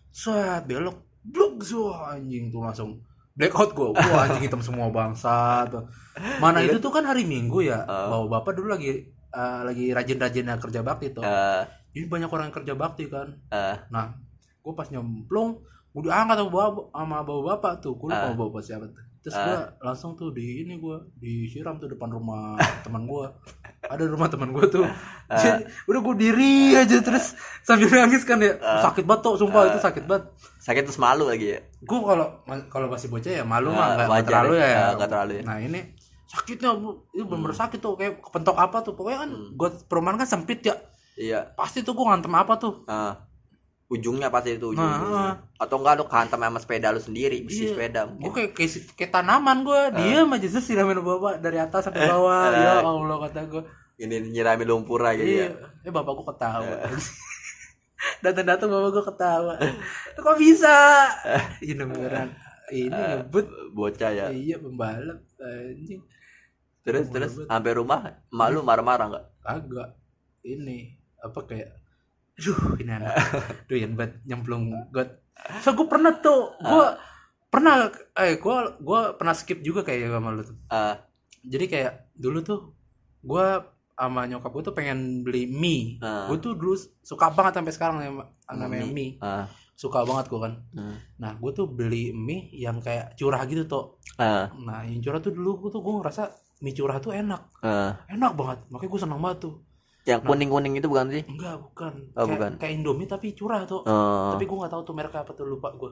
[0.08, 3.92] swat belok bluk zuah, anjing tuh langsung blackout gua.
[3.92, 5.84] Wah anjing hitam semua bangsa tuh
[6.40, 8.08] mana itu tuh kan hari minggu ya Ah.
[8.08, 11.20] bawa bapak dulu lagi eh, lagi rajin-rajinnya kerja bakti tuh.
[11.20, 13.34] Ah, jadi banyak orang yang kerja bakti kan.
[13.48, 13.82] Ah.
[13.88, 14.14] nah
[14.60, 17.94] gua pas nyemplung gua diangkat sama bawa sama bawa bapak tuh.
[17.94, 19.02] Gua lupa bawa bapak siapa tuh.
[19.20, 19.42] Terus Ah.
[19.42, 23.32] gua langsung tuh di ini gua disiram tuh depan rumah teman gua.
[23.82, 24.84] Ada rumah teman gua tuh.
[25.24, 25.36] Ah.
[25.36, 28.56] Jadi, udah gua diri aja terus sambil nangis kan ya.
[28.80, 30.28] Sakit banget tuh sumpah itu sakit banget.
[30.58, 31.60] Sakit terus malu lagi ya?
[31.80, 32.26] Gua kalau
[32.68, 34.68] kalau masih bocah ya malu Ah, mah nggak wajar terlalu ya.
[34.68, 34.84] ya.
[34.94, 35.42] Nggak terlalu ya.
[35.42, 35.80] nah ini
[36.26, 37.04] sakitnya bu.
[37.10, 38.92] Itu bener-bener sakit tuh kayak kepentok apa tuh.
[38.92, 39.52] Pokoknya kan Hmm.
[39.54, 40.74] gua perumahan kan sempit ya.
[41.14, 41.52] Iya.
[41.52, 42.82] Pasti tuh gua ngantem apa tuh?
[42.86, 43.14] Ah.
[43.84, 47.70] ujungnya pasti itu ujung Nah, atau enggak lu kehantam sama sepeda lu sendiri bisi Iya.
[47.76, 52.08] sepeda gue kayak, kayak kayak tanaman gue diam aja terus siramin bapak dari atas sampai
[52.08, 52.48] bawah.
[52.50, 53.62] Ya allah kata gue
[54.00, 55.52] ini nyirami lumpur aja iya.
[55.84, 56.74] Ya eh bapak gue ketawa.
[58.24, 59.54] Datang datang bapak gue ketawa.
[60.16, 60.76] Kok bisa?
[61.60, 62.32] Ini beneran
[62.72, 66.00] ini ngebut bocah ya iya pembalap anjing
[66.84, 67.48] terus terus banget.
[67.50, 69.88] sampai rumah malu marah-marah enggak agak
[70.44, 71.70] ini apa kayak
[72.34, 73.14] Duh, ini anak.
[73.70, 75.22] Duh, yang buat nyemplung got.
[75.62, 76.86] So gue pernah tuh, gue
[77.46, 77.86] pernah
[78.18, 80.58] eh gue gue pernah skip juga kayak sama lu tuh.
[80.66, 80.98] Ah,
[81.46, 82.60] Jadi kayak dulu tuh
[83.22, 83.46] gue
[83.94, 86.02] sama nyokap gue tuh pengen beli mie.
[86.02, 86.26] Ah.
[86.26, 86.74] Gue tuh dulu
[87.06, 88.14] suka banget sampai sekarang yang
[88.50, 89.14] namanya Mie.
[89.14, 89.22] mie.
[89.22, 90.54] ah, Suka banget gue kan.
[90.72, 90.96] hmm.
[91.18, 93.98] Nah, gue tuh beli mie yang kayak curah gitu tuh.
[94.16, 96.22] ah, Nah, yang curah tuh dulu gue tuh gue ngerasa
[96.60, 97.42] mie curah tuh enak.
[97.60, 97.98] ah.
[98.06, 98.58] Enak banget.
[98.68, 99.54] Makanya gue seneng banget tuh.
[100.04, 101.92] yang kuning-kuning itu bukan sih Enggak, bukan.
[102.12, 102.50] Oh, kayak, bukan.
[102.60, 103.80] kayak Indomie tapi curah tuh.
[103.82, 105.90] oh, Tapi gue nggak tahu tuh mereknya apa tuh lupa gue.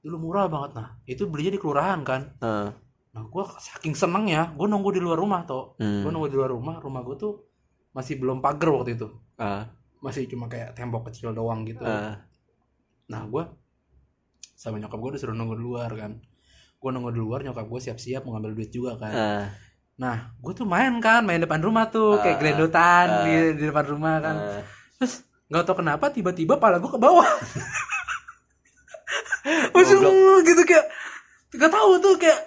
[0.00, 0.88] Dulu murah banget nah.
[1.02, 2.30] Itu belinya di kelurahan kan.
[2.40, 2.70] ah,
[3.10, 5.74] Nah, gue saking senengnya, gue nunggu di luar rumah tuh.
[5.76, 6.06] hmm.
[6.06, 7.42] Gue nunggu di luar rumah, rumah gue tuh
[7.90, 9.10] masih belum pagar waktu itu.
[9.36, 9.66] ah,
[9.98, 11.82] Masih cuma kayak tembok kecil doang gitu.
[11.82, 12.22] ah,
[13.10, 13.42] Nah, gue
[14.54, 16.12] sama nyokap gue disuruh nunggu di luar kan.
[16.76, 19.12] Gue nunggu di luar, nyokap gue siap-siap mau ngambil duit juga kan.
[19.12, 19.46] ah,
[19.96, 23.20] Nah, gue tuh main kan, main depan rumah tuh, Ah, kayak gelendotan ah.
[23.20, 24.36] di, di depan rumah kan.
[24.38, 24.62] ah.
[24.96, 25.12] Terus
[25.44, 27.26] nggak tau kenapa tiba-tiba pala gue ke bawah.
[29.74, 30.00] Langsung
[30.42, 30.86] gitu kayak
[31.50, 32.40] nggak tahu tuh kayak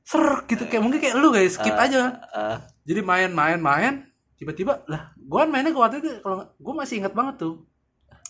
[0.00, 1.84] ser gitu kayak mungkin kayak lu guys skip Ah.
[1.84, 2.00] aja.
[2.30, 2.56] ah.
[2.86, 3.94] jadi main main main
[4.34, 7.66] tiba-tiba lah gue kan mainnya gue waktu itu kalau gue masih ingat banget tuh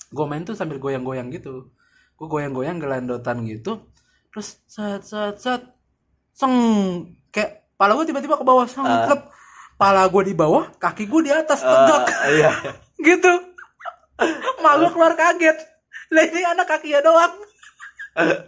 [0.09, 1.71] gue main tuh sambil goyang-goyang gitu
[2.15, 3.83] gue goyang-goyang gelandotan gitu
[4.31, 5.63] terus set set set
[6.33, 6.53] seng
[7.29, 9.05] kayak pala gue tiba-tiba ke bawah seng Ah.
[9.05, 9.23] klep.
[9.77, 12.51] pala gue di bawah kaki gue di atas Eh, tegak iya
[13.07, 13.33] gitu
[14.59, 15.59] mak gue keluar kaget
[16.09, 17.35] lah ini anak kakinya doang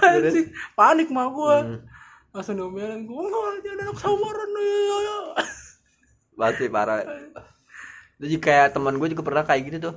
[0.00, 1.78] Anjing, panik mak gue Hmm.
[2.28, 5.18] langsung diomelin gue enggak dia anak samaran nih ya, ya."
[6.34, 7.02] Pasti parah.
[8.16, 9.94] Jadi kayak teman gue juga pernah kayak gitu tuh.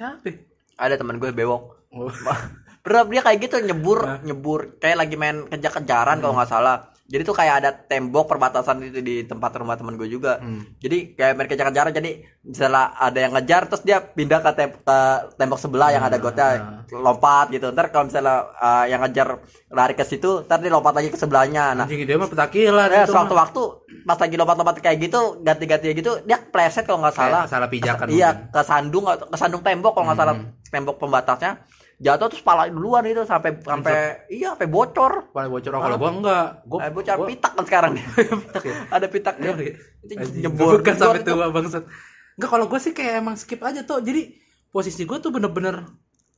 [0.00, 0.32] Siapa
[0.80, 1.92] Ada teman gue bewok.
[1.92, 2.08] oh.
[2.84, 4.24] Pernah dia kayak gitu nyebur, Hah?
[4.24, 6.88] nyebur kayak lagi main kejar-kejaran kalau nggak salah.
[7.10, 10.38] Jadi tuh kayak ada tembok perbatasan itu di tempat rumah teman gue juga.
[10.38, 10.62] Hmm.
[10.78, 14.98] Jadi kayak main kejar-kejaran jadi misalnya ada yang ngejar terus dia pindah ke, tem- ke
[15.34, 17.74] tembok sebelah yang ada gotnya lompat gitu.
[17.74, 19.42] Ntar kalau misalnya uh, yang ngejar
[19.74, 21.74] lari ke situ, ntar dia lompat lagi ke sebelahnya.
[21.74, 23.62] Nah, anjing dia mah petakilan Ya, itu sewaktu-waktu
[24.06, 27.42] pas lagi lompat-lompat kayak gitu, ganti-ganti gitu, dia pleset kalau nggak salah.
[27.50, 28.54] salah pijakan Iya, mungkin.
[28.54, 30.34] kesandung kesandung tembok kalau nggak salah
[30.70, 31.58] tembok pembatasnya.
[32.00, 35.28] Jatuh terus pala duluan itu sampai sampai iya sampai bocor.
[35.30, 35.70] paling bocor.
[35.70, 36.46] Oh, kalau gua enggak.
[36.64, 37.92] Gua Eh, bocor gua- pitak kan sekarang.
[38.42, 38.74] pitak ya?
[38.88, 39.50] Ada pitaknya.
[39.52, 40.14] Iya, Itu.
[40.16, 40.74] Anjing, nyebur.
[40.74, 41.84] Gua jebor sampai tua bangsat.
[42.32, 44.32] Enggak kalau gue sih kayak emang skip aja tuh jadi
[44.66, 45.84] posisi gue tuh bener-bener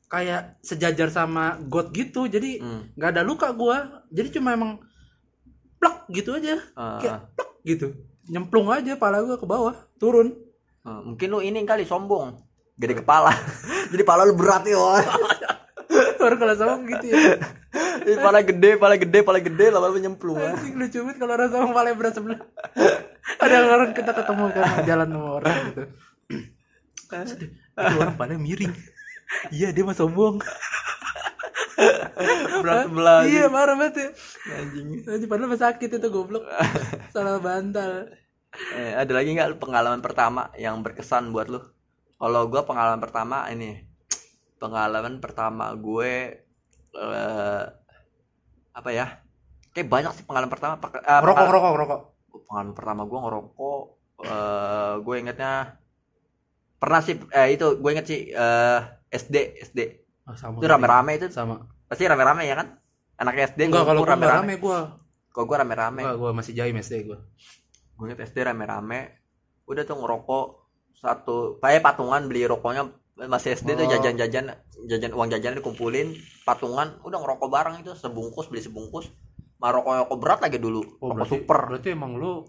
[0.05, 2.27] kayak sejajar sama god gitu.
[2.27, 2.91] Jadi Hmm.
[2.93, 4.03] nggak ada luka gua.
[4.09, 4.83] Jadi cuma emang
[5.79, 6.59] plak gitu aja.
[6.75, 7.87] Ah, kayak plak gitu.
[8.25, 9.79] Nyemplung aja pala gua ke bawah.
[9.97, 10.35] Turun.
[10.83, 10.99] Ah.
[11.01, 12.35] mungkin lu ini kali sombong.
[12.75, 13.31] Gede kepala.
[13.95, 14.75] Jadi pala lu berat ya.
[16.25, 17.37] orang kalau sama gitu ya
[18.23, 20.39] pala gede, pala gede, pala gede lama-lama nyemplung.
[20.39, 22.41] Anjing lucu banget kalau orang sama paling berat sebelah.
[23.39, 25.83] Ada orang kita ketemu kan jalan sama orang gitu.
[27.13, 27.51] Sedih.
[27.53, 28.73] Itu orang paling miring.
[29.55, 30.43] Iya dia mah sombong.
[32.63, 33.21] Berat sebelah.
[33.27, 34.09] Iya marah banget ya.
[34.59, 34.87] Anjing.
[35.07, 36.45] Anjing padahal mah sakit itu goblok.
[37.15, 38.13] Salah bantal.
[38.77, 41.61] Eh, ada lagi nggak pengalaman pertama yang berkesan buat lu?
[42.21, 43.83] Kalau gua pengalaman pertama ini,
[44.63, 46.13] pengalaman pertama gue
[46.95, 47.63] eh
[48.73, 49.19] apa ya?
[49.73, 50.75] Kayak banyak sih pengalaman pertama.
[50.77, 52.01] Pak- eh, Rokok pengalaman- rokok rokok.
[52.47, 53.83] Pengalaman pertama gua ngerokok.
[54.23, 55.75] eh gue ingetnya
[56.79, 58.79] pernah sih eh itu gue inget sih eh
[59.11, 59.79] SD SD
[60.23, 60.63] Oh, sama.
[60.63, 61.67] itu rame-rame itu Sama.
[61.85, 62.79] pasti rame-rame ya kan
[63.17, 64.79] anak SD Enggak kalau ngumpul gua enggak rame gua.
[65.29, 67.19] kalau gue rame-rame gua masih jaim SD gua.
[67.93, 69.11] gue inget SD rame-rame
[69.65, 70.47] udah tuh ngerokok
[70.95, 73.91] satu kayak patungan beli rokoknya masih SD tuh Oh.
[73.91, 74.45] jajan-jajan
[74.83, 79.13] jajan uang jajan dikumpulin patungan udah ngerokok bareng itu sebungkus beli sebungkus
[79.57, 82.43] mah rokok berat lagi dulu Oh, rokok berarti, super berarti emang lu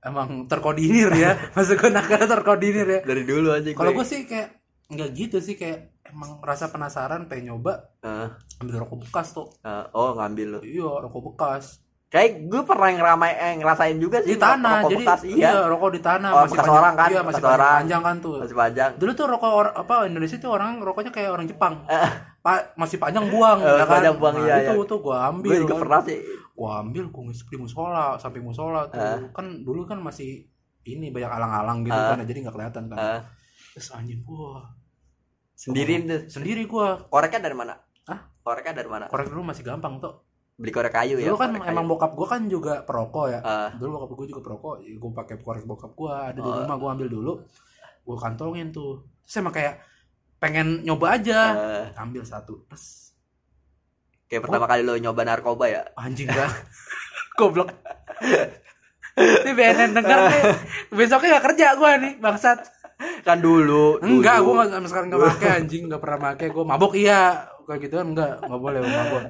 [0.00, 1.32] emang terkoordinir ya.
[1.54, 3.00] Maksud gua nakal terkoordinir ya.
[3.02, 7.54] dari dulu aja Kalau gue sih kayak nggak gitu sih kayak emang rasa penasaran pengen
[7.54, 8.28] nyoba Eh,
[8.60, 9.48] ambil rokok bekas tuh.
[9.58, 11.80] eh, oh ngambil Iya rokok bekas
[12.14, 15.34] kayak gue pernah ngeramai eh, ngerasain juga sih di tanah rokok jadi bekas, iya.
[15.34, 17.74] iya rokok di tanah Oh, bekas panjang, orang kan, iya, masih panjang, orang.
[17.74, 18.36] panjang kan tuh.
[18.38, 18.90] Masih panjang.
[18.94, 21.74] Dulu tuh rokok or- apa Indonesia tuh orang rokoknya kayak orang Jepang.
[21.90, 22.10] Eh.
[22.38, 23.92] Pak masih panjang buang Eh, ya kan?
[23.98, 24.84] panjang buang, Nah, iya, itu iya.
[24.86, 25.50] tuh gua ambil.
[25.50, 25.82] gue juga kan.
[25.82, 26.18] pernah sih.
[26.54, 29.00] Gua ambil gua ngisep di musola samping musola tuh.
[29.00, 29.18] Eh.
[29.34, 30.46] kan dulu kan masih
[30.84, 32.06] ini banyak alang-alang gitu Eh.
[32.06, 32.96] kan jadi nggak kelihatan kan.
[32.96, 33.20] Eh,
[33.74, 34.62] terus anjing gua
[35.52, 36.20] sendiriin tuh.
[36.30, 37.00] Sendiri gua.
[37.04, 37.74] Koreknya dari mana?
[38.04, 38.20] Hah?
[38.38, 39.04] koreknya dari mana?
[39.08, 40.14] Korek dulu masih gampang tuh
[40.54, 41.72] beli korek kayu ya dulu kan korek kayu.
[41.74, 43.40] emang bokap gua kan juga perokok ya.
[43.42, 46.62] Eh, dulu bokap gue juga perokok ya gue pakai korek bokap gue ada di Oh.
[46.62, 47.32] rumah gue ambil dulu
[48.04, 49.02] gue kantongin tuh.
[49.26, 49.82] Terus emang kayak
[50.38, 51.38] pengen nyoba aja.
[51.52, 53.10] Eh, ambil satu terus
[54.24, 55.82] kayak pertama kali lo nyoba narkoba ya?
[55.98, 56.46] Anjing gak
[57.38, 57.74] goblok.
[59.14, 60.42] Ini BNN denger nih.
[60.90, 62.58] Besoknya gak kerja gue nih bangsat.
[63.26, 65.90] Kan dulu enggak gue gak sekarang gak pakai anjing.
[65.90, 66.94] Gak pernah pakai gue mabok.
[66.94, 69.24] Iya kayak gitu kan enggak nggak boleh mabok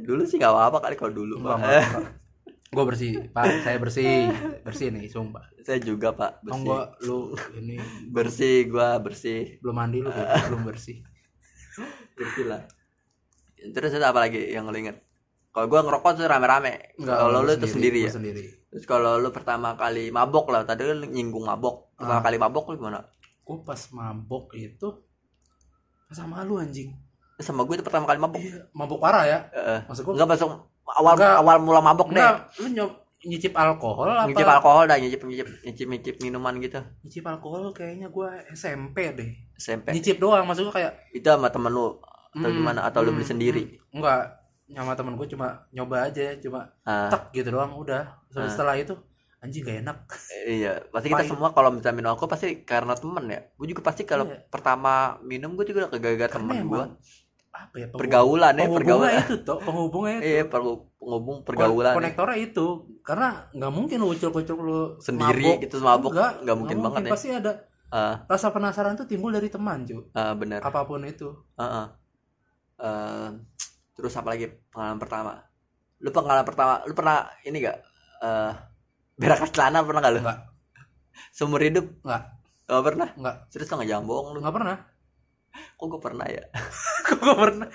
[0.00, 1.58] dulu sih nggak apa-apa kali kalau dulu Pak.
[2.72, 3.44] gue bersih pak.
[3.60, 4.32] Saya bersih.
[4.64, 5.44] Bersih nih sumpah.
[5.60, 6.40] Saya juga pak.
[6.40, 6.56] Oh, bersih.
[6.64, 7.18] enggak lu
[7.60, 7.76] ini
[8.08, 9.60] bersih gua bersih.
[9.60, 10.96] Belum mandi lu kayaknya, belum bersih.
[12.16, 12.64] Bersih lah.
[13.60, 14.98] Terus ada apa lagi yang lo inget
[15.52, 16.96] kalau gua ngerokok tuh rame-rame.
[16.96, 18.12] Kalau lu tuh sendiri gua ya?
[18.16, 18.42] sendiri.
[18.72, 21.92] Terus kalau lu pertama kali mabok lah tadi lu nyinggung mabok.
[21.92, 22.24] Pertama Ah.
[22.24, 23.04] kali mabok lu gimana?
[23.44, 24.88] Gue pas mabok itu
[26.08, 26.96] sama lu anjing
[27.42, 29.38] sama gue itu pertama kali mabok iya mabok parah ya.
[29.50, 30.50] Eh, maksud gue enggak masuk
[30.88, 31.34] awal Enggak.
[31.38, 32.22] awal mula mabok deh.
[32.22, 32.90] Enggak lu nyob
[33.22, 34.26] nyicip alkohol apa?
[34.26, 36.80] Nyicip alkohol dah nyicip nyicip nyicip nyicip minuman gitu.
[37.02, 39.30] Nyicip alkohol kayaknya gue SMP deh.
[39.54, 41.98] SMP nyicip doang maksud gue kayak itu sama temen lu
[42.32, 42.80] atau hmm, gimana?
[42.82, 43.62] Atau lu hmm, beli sendiri?
[43.62, 44.00] hmm.
[44.00, 44.20] enggak
[44.72, 48.08] sama temen gue cuma nyoba aja cuma Ah, tak gitu doang udah.
[48.32, 48.52] Terus Ah.
[48.56, 48.96] setelah itu
[49.38, 49.98] anjing gak enak.
[50.48, 50.72] Iya.
[50.88, 51.30] Pasti kita Pahit.
[51.34, 53.40] semua kalau misalnya minum alkohol pasti karena temen ya.
[53.54, 54.48] Gue juga pasti kalau Iya.
[54.48, 56.84] pertama minum gue juga udah kegagal Karena temen gue
[57.52, 59.12] apa ya pergaulan ya pergaulan.
[59.28, 60.28] itu toh penghubungnya itu.
[60.32, 61.96] Iya penghubung pergaulan ya.
[62.00, 62.66] konektornya itu
[63.04, 65.64] karena nggak mungkin lu ucul-ucul lu sendiri mabok.
[65.68, 67.12] gitu mabuk Enggak, nggak mungkin banget ya.
[67.12, 67.52] Pasti ada
[67.92, 70.64] Ah, rasa penasaran tuh timbul dari teman cuy ah, benar.
[70.64, 71.28] Apa pun itu.
[71.60, 71.86] Heeh.
[72.80, 73.28] Eh,
[73.92, 74.48] terus apa lagi?
[74.72, 75.32] Pengalaman pertama.
[76.00, 77.78] Lu pengalaman pertama lu pernah ini gak
[78.24, 78.52] eh
[79.20, 80.20] berak celana pernah gak lu?
[80.24, 80.40] Enggak.
[81.36, 81.84] seumur hidup?
[82.00, 82.22] Enggak.
[82.64, 83.08] Gak pernah?
[83.12, 83.36] Enggak.
[83.52, 84.38] serius lo gak jangan bohong lu.
[84.40, 84.76] Nggak pernah.
[85.76, 86.44] Kok gue pernah ya
[87.06, 87.68] kok nggak pernah?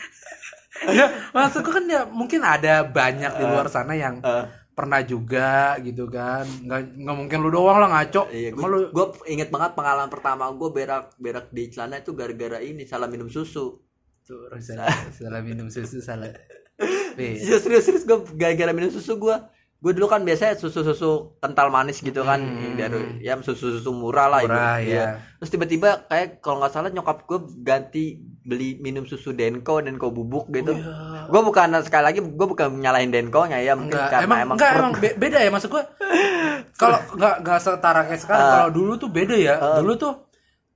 [0.93, 4.45] Ya maksudku kan ya mungkin ada banyak di luar sana yang Eh,
[4.77, 6.45] pernah juga gitu kan.
[6.45, 8.29] Nggak nggak mungkin lu doang lah ngaco.
[8.29, 12.61] Iya Emang lu gue inget banget pengalaman pertama gue berak berak di celana itu gara-gara
[12.61, 13.81] ini salah minum susu.
[14.21, 16.29] Tuh salah, salah minum susu salah.
[17.17, 19.33] Serius serius, serius gue gara-gara minum susu gue
[19.77, 22.73] gue dulu kan biasanya susu-susu kental manis gitu kan Hmm.
[22.73, 24.89] dari ya susu-susu murah lah murah ibu.
[24.89, 30.09] ya Terus tiba-tiba kayak kalau nggak salah nyokap gue ganti beli minum susu Denko Denko
[30.09, 30.71] bubuk gitu.
[30.71, 31.29] Oh, iya.
[31.29, 34.71] Gue bukan sekali lagi gue bukan nyalahin Denko-nya ya mungkin Enggak, karena emang, emang, enggak
[34.73, 35.83] emang be- beda ya maksud gua.
[36.81, 38.41] Kalau enggak enggak setara kayak sekarang.
[38.43, 38.51] Ah.
[38.55, 39.55] Kalau dulu tuh beda ya.
[39.55, 39.77] Ah.
[39.77, 40.13] Dulu tuh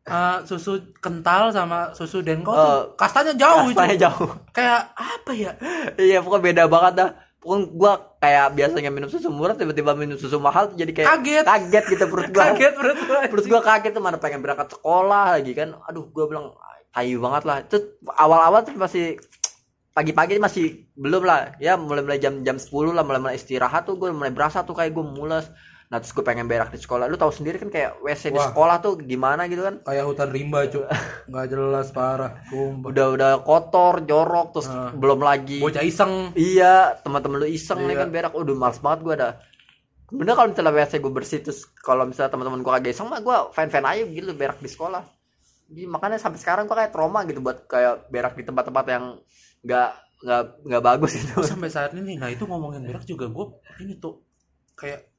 [0.04, 2.58] uh, susu kental sama susu denko Ah.
[2.58, 3.74] tuh kastanya jauh itu.
[3.76, 4.30] Rasanya jauh.
[4.52, 5.52] Kayak apa ya?
[5.98, 7.10] iya pokoknya beda banget dah.
[7.42, 11.46] Pokoknya gue kayak biasanya minum susu murah tiba-tiba minum susu mahal tuh jadi kayak Kaget.
[11.50, 12.38] kaget gitu perut gue.
[12.54, 13.20] Kaget menurut gua.
[13.26, 15.74] Perut gue kaget tuh mana pengen berangkat sekolah lagi kan.
[15.90, 16.54] Aduh gue bilang
[16.94, 17.58] tayu banget lah.
[17.66, 19.18] Itu awal-awal tuh masih
[19.92, 24.32] pagi-pagi masih belum lah ya mulai-mulai jam jam 10 lah mulai-mulai istirahat tuh gue mulai
[24.32, 25.52] berasa tuh kayak gue mules
[25.92, 28.48] nah terus gue pengen berak di sekolah lu tahu sendiri kan kayak WC di Wah.
[28.48, 30.88] sekolah tuh gimana gitu kan Kayak hutan rimba, Cuk.
[31.28, 32.40] Enggak jelas parah.
[32.48, 32.88] Sumpah.
[32.88, 34.88] udah udah kotor jorok terus Ah.
[34.90, 36.32] belum lagi Bocah iseng.
[36.34, 38.02] iya teman-teman lu iseng nih Iya.
[38.02, 39.30] kan berak udah males banget gue ada
[40.08, 43.36] bener kalau misalnya WC gue bersih terus kalau misalnya teman-teman gue kagak iseng mah gue
[43.52, 45.04] fan fan aja gitu berak di sekolah
[45.68, 49.04] jadi makanya sampai sekarang gue kayak trauma gitu buat kayak berak di tempat-tempat yang
[49.62, 49.90] nggak
[50.22, 53.46] nggak nggak bagus itu sampai saat ini nah itu ngomongin berak juga gue
[53.82, 54.20] ini tuh
[54.74, 55.11] kayak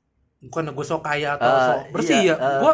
[0.43, 2.61] bukan gue sok kaya atau Ah, sok bersih iya, ya ah.
[2.61, 2.73] gue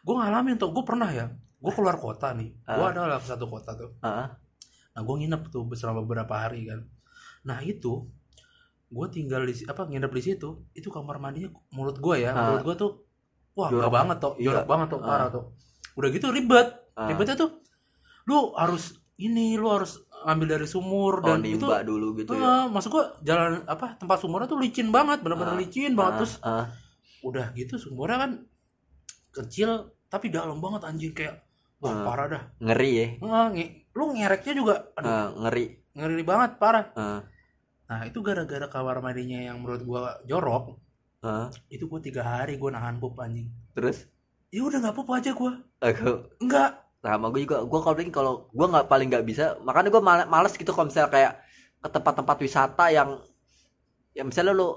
[0.00, 2.90] gue ngalamin tuh gue pernah ya gue keluar kota nih gue Ah.
[2.90, 4.26] adalah satu kota tuh Heeh.
[4.90, 6.86] nah gue nginep tuh selama beberapa hari kan
[7.42, 8.06] nah itu
[8.86, 12.36] gue tinggal di apa nginep di situ itu kamar mandinya menurut gue ya Ah.
[12.48, 12.90] menurut gue tuh
[13.52, 13.82] wah Jorok.
[13.82, 14.44] gak banget tuh Iya.
[14.46, 15.06] jorok banget tuh Ah.
[15.06, 15.44] parah tuh
[15.92, 17.06] udah gitu ribet Ah.
[17.06, 17.50] ribetnya tuh
[18.24, 22.64] lu harus ini lu harus ambil dari sumur oh dan itu dulu gitu ya Ah,
[22.66, 26.32] maksud gua jalan apa tempat sumurnya tuh licin banget, benar-benar Ah, licin banget Ah, terus
[26.40, 26.64] ah.
[27.20, 28.30] Udah gitu sumurnya kan
[29.30, 29.70] kecil
[30.06, 31.44] tapi dalam banget anjing kayak
[31.78, 32.02] wah Ah.
[32.04, 32.42] parah dah.
[32.58, 36.86] ngeri ya Ah, nge- lu ngereknya juga aduh Ah, ngeri ngeri banget parah.
[36.94, 37.20] Ah,
[37.90, 40.78] Nah, itu gara-gara kamar mandinya yang menurut gua jorok,
[41.20, 41.50] ah.
[41.66, 43.50] itu gua tiga hari gua nahan pup anjing.
[43.72, 44.06] terus
[44.50, 45.58] Ya udah nggak pup aja gua.
[45.80, 46.86] aku Enggak.
[47.00, 50.68] sama gue juga gue kalau kalau gue nggak paling nggak bisa makanya gue males, gitu
[50.68, 51.32] kalau misalnya kayak
[51.80, 53.24] ke tempat-tempat wisata yang
[54.12, 54.76] ya misalnya lu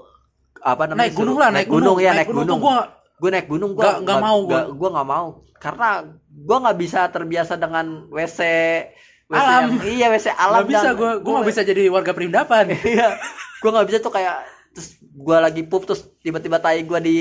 [0.64, 2.76] apa namanya Naik gunung suruh- lah, naik gunung, ya naik gunung, tuh gua
[3.14, 4.60] gue naik gunung gue Nggak- mau gua.
[4.66, 5.26] gue nggak mau.
[5.54, 5.88] Karena
[6.26, 8.40] gue nggak bisa terbiasa dengan wc
[9.24, 9.62] WC Alam.
[9.70, 11.10] yang- iya wc alam nggak bisa gua.
[11.18, 12.64] Gua nggak bisa jadi warga perindapan.
[12.86, 13.20] iya.
[13.58, 14.40] Gue nggak bisa tuh kayak
[14.72, 17.16] terus gue lagi pup terus tiba-tiba tai gue di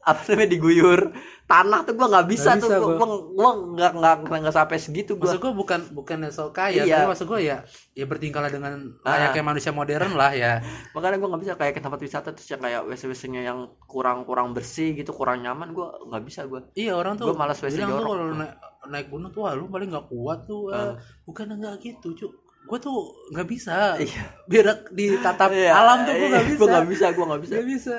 [0.00, 1.00] apa namanya diguyur
[1.48, 5.16] tanah tuh gue nggak bisa Nggak tuh bisa gue gue nggak nggak nggak sampai segitu
[5.16, 7.00] gue Maksud gua bukan bukan sok kaya, Iya.
[7.00, 9.16] tapi maksud gua ya ya bertingkahlah dengan Ah.
[9.16, 10.60] layaknya manusia modern lah ya.
[10.92, 13.58] makanya gue nggak bisa kayak ke tempat wisata terus yang kayak wc wc nya yang
[13.82, 17.56] kurang kurang bersih gitu kurang nyaman gue nggak bisa gue Iya orang tuh Gua malas
[17.56, 18.12] WC bilang tuh jorok.
[18.12, 18.52] kalau naik,
[18.86, 20.68] naik gunung tuh wah lu paling nggak kuat tuh.
[20.68, 20.76] Ah.
[20.76, 20.92] Uh.
[21.24, 22.32] Bukan nggak gitu cuk.
[22.64, 22.96] Gue tuh
[23.32, 23.96] nggak bisa.
[23.96, 26.60] iya Berak di tatap Iya, alam tuh gue nggak iya, bisa.
[26.60, 27.96] gua nggak bisa gue nggak bisa Nggak bisa.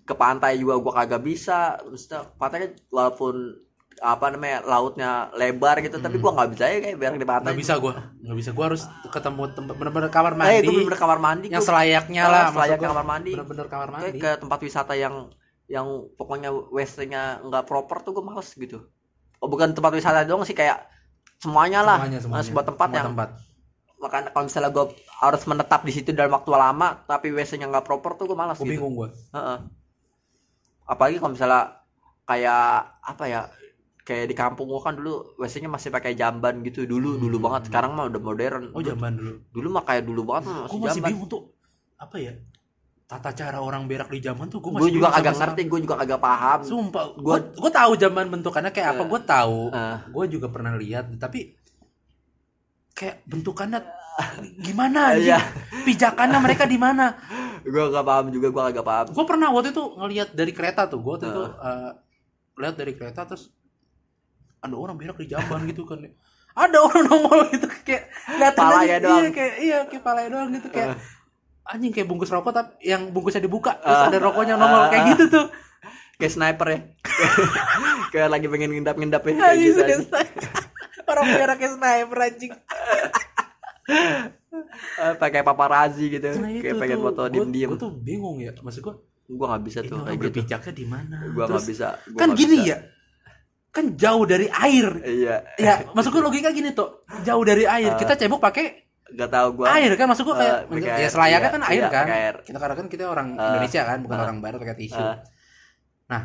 [0.00, 3.34] Ke pantai juga gue kagak bisa maksudnya pantai kan walaupun
[3.98, 7.50] apa namanya lautnya lebar gitu tapi gue nggak bisa ya kayak berak di pantai Hmm.
[7.50, 7.92] Nggak bisa gue.
[8.20, 8.50] Nggak bisa.
[8.52, 10.66] Gue harus ketemu tempat bener-bener kamar eh mandi.
[10.66, 12.44] gue bener kamar mandi yang gua- selayaknya Ah, lah.
[12.48, 13.30] selayaknya kamar mandi.
[13.32, 14.18] Bener-bener kamar kayak mandi.
[14.18, 15.14] ke tempat wisata yang
[15.66, 18.86] yang pokoknya WC-nya nggak proper tuh gue males gitu
[19.36, 20.80] oh bukan tempat wisata doang sih kayak
[21.36, 22.46] semuanya lah Semuanya, Nah, semuanya.
[22.46, 23.28] sebuah tempat Semua yang tempat.
[23.98, 24.84] Makanya kalau misalnya gue
[25.18, 28.66] harus menetap di situ dalam waktu lama tapi WC-nya nggak proper tuh gue malas Gue
[28.66, 29.08] gitu bingung gue.
[29.32, 29.58] Heeh.
[30.84, 31.62] apalagi kalau misalnya
[32.24, 33.40] kayak apa ya
[34.00, 37.44] kayak di kampung gua kan dulu WC-nya masih pakai jamban gitu dulu dulu Hmm.
[37.44, 39.32] banget sekarang mah udah modern Oh zaman dulu.
[39.50, 41.42] dulu mah kayak dulu banget mah Gue masih masih jamban bingung tuh.
[41.98, 42.32] Apa ya?
[43.04, 45.96] Tata cara orang berak di zaman tuh gue masih gue juga agak ngerti gue juga
[45.98, 46.58] agak paham.
[46.62, 49.08] Sumpah, gue gue tahu zaman bentukannya kayak apa, Eh.
[49.08, 49.58] gue tahu.
[49.68, 49.96] Eh.
[50.06, 51.57] gue juga pernah lihat tapi
[52.98, 53.78] kayak bentukannya
[54.58, 55.30] gimana anjing?
[55.30, 55.38] Iya.
[55.86, 57.14] pijakannya mereka di mana
[57.60, 60.98] gue gak paham juga gue agak paham gue pernah waktu itu ngelihat dari kereta tuh
[60.98, 61.62] gue waktu itu Ah.
[61.62, 61.90] eh,
[62.58, 63.54] lihat dari kereta terus
[64.58, 66.02] ada orang berak di jamban gitu kan
[66.52, 68.10] ada orang nongol gitu kayak
[68.52, 69.22] Palanya aja, doang.
[69.22, 70.98] iya kayak iya kayak palanya doang gitu kayak
[71.64, 74.10] anjing kayak bungkus rokok tapi yang bungkusnya dibuka terus Ah.
[74.10, 75.08] ada rokoknya nongol kayak Ah.
[75.08, 75.46] gitu tuh
[76.18, 76.78] kayak sniper ya
[78.12, 80.18] kayak lagi pengen ngendap-ngendap ya kayak anjing gitu.
[81.08, 82.52] Orang merah kayak sniper anjing.
[84.98, 86.28] Eh, pakai paparazzi gitu.
[86.34, 87.68] Nah, kayak pengen foto gua- diem-diem.
[87.68, 88.52] gua tuh bingung ya.
[88.54, 88.94] Maksud gua
[89.26, 90.24] gua nggak bisa tuh kayak gitu.
[90.24, 91.16] berpijaknya di mana?
[91.30, 92.68] Gua nggak bisa gua kan gini bisa.
[92.70, 92.78] ya
[93.68, 94.88] kan jauh dari air.
[94.98, 95.34] Iya.
[95.56, 97.04] Ya maksud gua logika gini tuh.
[97.22, 97.92] Jauh dari air.
[97.94, 98.66] Kita cebok pakai
[99.08, 99.66] nggak tahu gua.
[99.74, 102.06] air kan maksud gua kayak Eh, pakai ya selayaknya iya, kan air iya, kan.
[102.08, 102.34] air.
[102.42, 103.44] kita karena kan kita orang Ah.
[103.50, 104.24] Indonesia kan bukan Ah.
[104.26, 104.96] orang barat pakai tisu.
[104.98, 105.16] Ah.
[106.06, 106.22] nah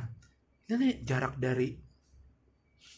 [0.65, 1.76] ini jarak dari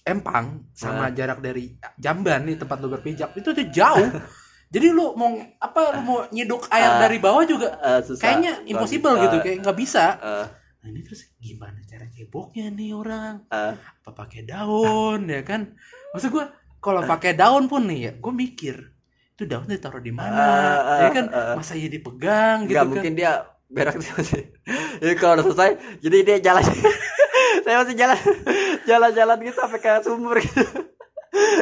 [0.05, 1.09] Empang sama Ah.
[1.09, 4.05] jarak dari Jamban nih tempat lu berpijak itu tuh jauh.
[4.73, 7.01] Jadi lu mau apa lu mau nyeduk air Ah.
[7.01, 8.21] dari bawah juga Eh, susah.
[8.21, 10.05] kayaknya impossible gitu kayak nggak bisa.
[10.15, 10.45] Eh,
[10.79, 13.41] nah ini terus gimana cara ceboknya nih orang?
[13.47, 15.73] Eh, apa pakai daun ya kan?
[16.11, 18.77] Maksud gua kalau pakai daun pun nih ya gue mikir
[19.31, 20.37] itu daun ditaruh di mana?
[20.37, 21.25] Ah, ah, ya kan?
[21.27, 21.53] ah.
[21.57, 22.91] masa ya dipegang gitu nggak kan?
[22.93, 23.31] mungkin dia
[23.65, 24.53] berak sih.
[25.01, 26.61] Jadi kalau udah selesai jadi dia jalan
[27.65, 28.19] saya masih jalan
[28.89, 30.61] jalan-jalan gitu sampai ke sumur gitu.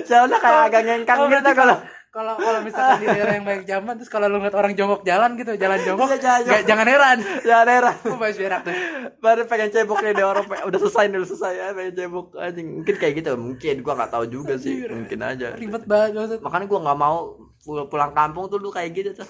[0.03, 1.77] Jalannya kayak agak ngengkang Oh, gitu kalau
[2.13, 5.33] kalau kalau misalkan di daerah yang banyak jamban terus kalau lu ngeliat orang jongkok jalan
[5.33, 7.17] gitu jalan jongkok Iya, jalan nggak- jangan heran.
[7.41, 8.75] Ya daerah gue bahas berak tuh.
[9.17, 12.25] Baru pengen cebok nih dia orang udah selesai udah selesai ya pengen cebok.
[12.37, 13.75] Anjing mungkin kayak gitu mungkin.
[13.81, 15.57] Gua nggak tahu juga sih mungkin aja.
[15.57, 17.17] Ribet banget maksud makanya gua nggak mau
[17.59, 19.29] pul- pulang kampung tuh lu kayak gitu tuh.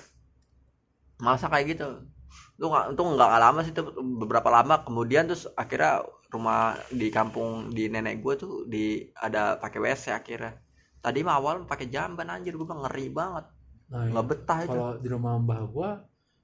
[1.18, 1.88] Masa kayak gitu.
[2.60, 4.84] Lu nggak untung nggak lama sih tuh beberapa lama.
[4.84, 10.58] Kemudian terus akhirnya rumah di kampung di nenek gua tuh di ada pakai WC akhirnya.
[10.98, 12.54] Tadi mah awal pakai jamban anjir.
[12.54, 13.46] Gua bilang ngeri banget.
[13.88, 14.72] Nah, nggak betah itu.
[14.72, 15.90] Kalau di rumah mbah gua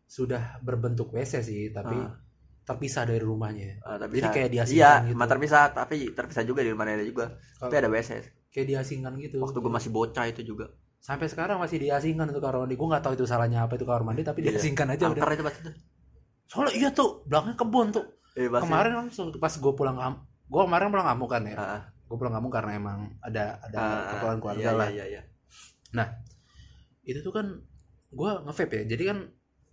[0.05, 2.13] sudah berbentuk WC sih tapi Ah.
[2.61, 3.81] terpisah dari rumahnya.
[3.81, 5.25] Ah, tapi Jadi kayak diasingkan iya gitu.
[5.25, 7.25] terpisah tapi terpisah juga di rumah nenek juga
[7.57, 8.09] tapi ada WC
[8.49, 9.37] kayak diasingkan gitu.
[9.39, 10.69] Waktu gua masih bocah itu juga.
[10.99, 14.03] Sampai sekarang masih diasingkan itu kamar mandi gue nggak tahu itu salahnya apa itu kamar
[14.03, 14.53] mandi tapi Iya.
[14.53, 15.15] diasingkan aja udah.
[15.15, 15.75] angker itu pasti tuh
[16.45, 18.05] soalnya iya tuh belakangnya kebun tuh
[18.39, 18.63] Eh, pasti.
[18.63, 20.13] kemarin langsung pas gue pulang kam
[20.47, 21.55] gue kemarin pulang kampung kan ya?
[22.07, 24.87] Gue pulang kampung karena emang ada ada ah, keperluan keluarga iya, lah.
[24.89, 25.21] iya, iya,
[27.03, 27.45] itu tuh kan
[28.09, 28.83] gue ngevape ya.
[28.95, 29.17] Jadi kan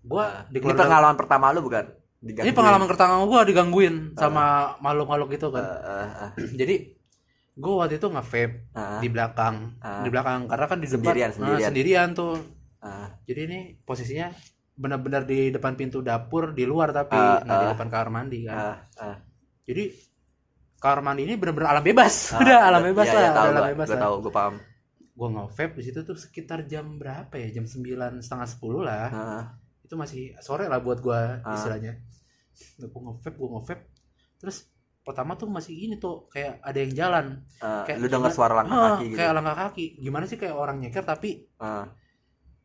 [0.07, 1.87] gue di ini pengalaman pertama lu bukan?
[2.17, 2.57] Ini Digangguin.
[2.57, 6.97] pengalaman pertama gue digangguin sama makhluk-makhluk gitu Ah, kan jadi
[7.57, 8.53] gue waktu itu nge-vape
[9.01, 9.79] di belakang.
[9.81, 10.05] Ah.
[10.05, 12.09] di belakang karena kan di depan Sendirian, nah, sendirian.
[12.13, 12.35] tuh.
[12.85, 13.09] Ah.
[13.25, 14.29] jadi ini posisinya
[14.77, 17.73] benar-benar di depan pintu dapur di luar tapi Ah, nggak di ah.
[17.73, 18.57] depan kamar mandi kan.
[18.57, 19.17] Ah, ah.
[19.65, 19.89] jadi
[20.77, 22.37] kamar mandi ini benar-benar alam bebas.
[22.37, 24.01] Ah, udah alam bebas iya, lah iya, tahu alam gua, bebas lah.
[24.01, 24.55] tahu gua paham.
[25.17, 27.49] Gue nge-vape di situ tuh sekitar jam berapa ya?
[27.51, 29.09] Jam sembilan setengah sepuluh lah.
[29.09, 29.45] Ah,
[29.81, 31.57] itu masih sore lah buat gue Ah.
[31.57, 31.97] istilahnya.
[32.77, 33.85] Gue nge-vape gue nge-vape.
[34.37, 34.69] Terus
[35.01, 37.27] pertama tuh masih ini tuh kayak ada yang jalan.
[37.59, 39.17] Ah, Kayak lu dengar suara langkah Ah, kaki gitu.
[39.17, 39.87] kayak langkah kaki.
[39.97, 41.49] Gimana sih kayak orang nyeker tapi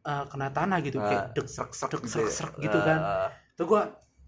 [0.01, 2.33] eh, kena tanah gitu ah, kayak dek serak serak dek, gitu serak, ya.
[2.33, 2.99] serak gitu Ah, kan.
[2.99, 3.81] ah, tuh gue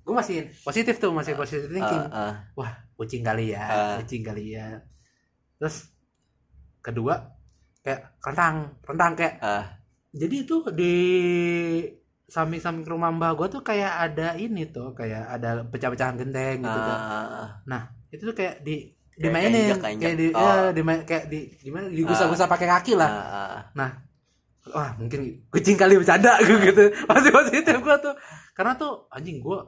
[0.04, 2.74] gue masih positif tuh masih positif thinking ah, ah.
[2.94, 3.96] kucing kali ya Ah.
[3.98, 4.78] kucing kali ya
[5.58, 5.90] terus
[6.80, 7.32] kedua
[7.82, 9.66] kayak rentang rentang kayak Ah.
[10.12, 10.96] jadi itu di
[12.26, 16.98] samping-samping rumah mbah gue tuh kayak ada ini tuh kayak ada pecah-pecahan genteng gitu kan
[16.98, 20.42] Ah, ah, itu tuh kayak di dimainin kayak kayak, kayak di injak.
[20.42, 20.70] ya, Oh.
[20.74, 23.12] dimain- kayak di gimana digusah-gusah pakai kaki ah, lah
[24.66, 24.72] ah.
[24.72, 28.14] wah mungkin kucing kali bercanda gue gitu masih positif gue tuh
[28.54, 29.60] karena tuh anjing gue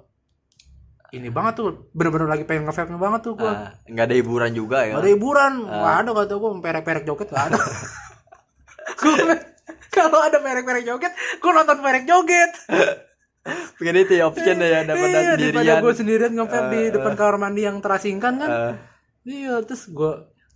[1.12, 4.84] ini banget tuh bener-bener lagi pengen nge banget tuh gue Ah, nggak ada hiburan juga
[4.84, 7.58] ya Gak ada hiburan, nggak ada kata gue perek-perek joget gak ada.
[8.99, 9.43] Gua-
[9.89, 12.51] kalau ada perek-perek joget, gue nonton perek joget.
[13.77, 17.13] pengen itu ya option ya daripada Iya, daripada sendirian gue sendirian nge di Ah, depan
[17.13, 18.49] kamar mandi yang terasingkan kan.
[18.49, 18.73] Ah,
[19.23, 20.13] Iya, terus gue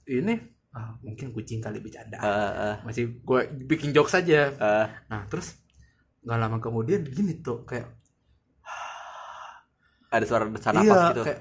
[0.07, 0.37] ini
[0.71, 2.17] ah, mungkin kucing kali bercanda.
[2.17, 4.53] ah, ah, Masih gue bikin jokes saja.
[4.57, 4.85] ah.
[5.07, 5.57] Nah, terus
[6.19, 7.89] nggak lama kemudian gini tuh kayak
[10.09, 11.39] ada suara desak iya nafas gitu kayak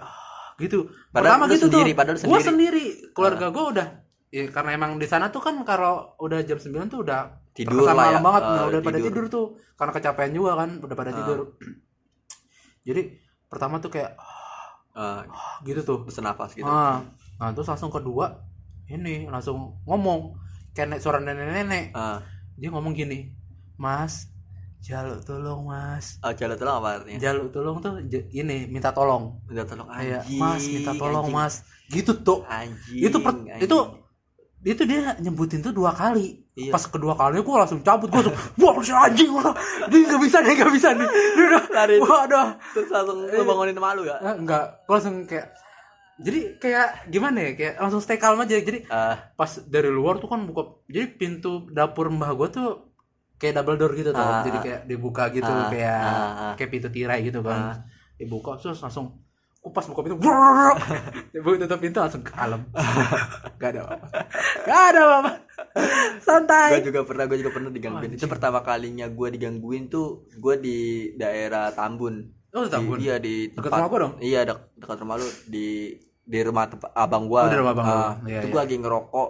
[0.59, 0.79] gitu.
[1.09, 1.97] Padahal Pertama gitu sendiri, tuh.
[1.97, 2.45] padahal lu Gue sendiri.
[2.45, 3.89] sendiri, keluarga gue udah
[4.29, 7.89] ya, karena emang di sana tuh kan kalau udah jam 9 tuh udah tidur lah
[7.89, 11.11] ya malam banget Ah, nah, udah pada tidur tuh karena kecapean juga kan udah pada
[11.11, 11.17] Ah.
[11.17, 11.39] tidur
[12.87, 13.03] jadi
[13.47, 14.13] pertama tuh kayak
[14.93, 15.25] ah,
[15.63, 17.01] gitu tuh desak nafas gitu ah
[17.37, 18.35] nah terus langsung kedua
[18.89, 20.35] ini langsung ngomong.
[20.73, 21.91] Kayak suara nenek-nenek.
[21.93, 22.23] Ah.
[22.55, 23.31] Dia ngomong gini
[23.79, 24.27] mas
[24.79, 26.19] jaluk tolong mas.
[26.23, 27.19] Oh jalan tolong apa artinya?
[27.19, 27.99] Jaluk tolong tuh
[28.31, 29.39] ini minta tolong.
[29.47, 31.55] Minta tolong kayak anjing mas minta tolong anjing, mas.
[31.91, 33.63] Gitu tuh anjing itu per- anjing.
[33.63, 33.79] itu
[34.59, 36.43] itu dia nyebutin tuh dua kali.
[36.59, 36.75] Iya.
[36.75, 39.55] pas kedua kalinya gue langsung cabut gue langsung wah si anjing wah.
[39.87, 41.07] Dia nggak bisa nih nggak bisa nih.
[41.07, 41.95] Dia udah Lari.
[42.03, 45.55] wah aduh terus langsung lu bangunin malu Eh, enggak gue langsung kayak
[46.19, 48.55] jadi kayak gimana ya kayak langsung stay calm aja.
[48.55, 52.91] Jadi Eh, pas dari luar tuh kan buka jadi pintu dapur mbah gua tuh
[53.37, 54.19] kayak double door gitu tau.
[54.21, 54.63] Ah, jadi ah.
[54.63, 56.53] kayak dibuka gitu Ah, kayak ah.
[56.55, 57.61] kayak pintu tirai gitu kan.
[57.71, 57.77] Ah.
[58.15, 59.15] dibuka terus langsung
[59.59, 60.19] aku pas buka pintu.
[61.31, 62.67] Dibuka tutup pintu langsung kalem
[63.61, 63.97] gak ada apa
[64.65, 65.31] gak ada apa
[66.19, 66.79] santai.
[66.79, 68.11] Gue juga pernah gue juga pernah digangguin.
[68.13, 70.79] Itu pertama kalinya gue digangguin tuh gue di
[71.15, 72.27] daerah Tambun.
[72.51, 72.99] Oh di Tambun?
[72.99, 74.15] Di- iya di Dekat rumah gua dong?
[74.19, 75.95] iya dek, dekat rumah lu di
[76.29, 77.49] di rumah abang gua.
[77.49, 77.97] Oh, di rumah abang lu.
[77.97, 78.53] Ah, Iya, itu iya.
[78.53, 79.29] gua lagi ngerokok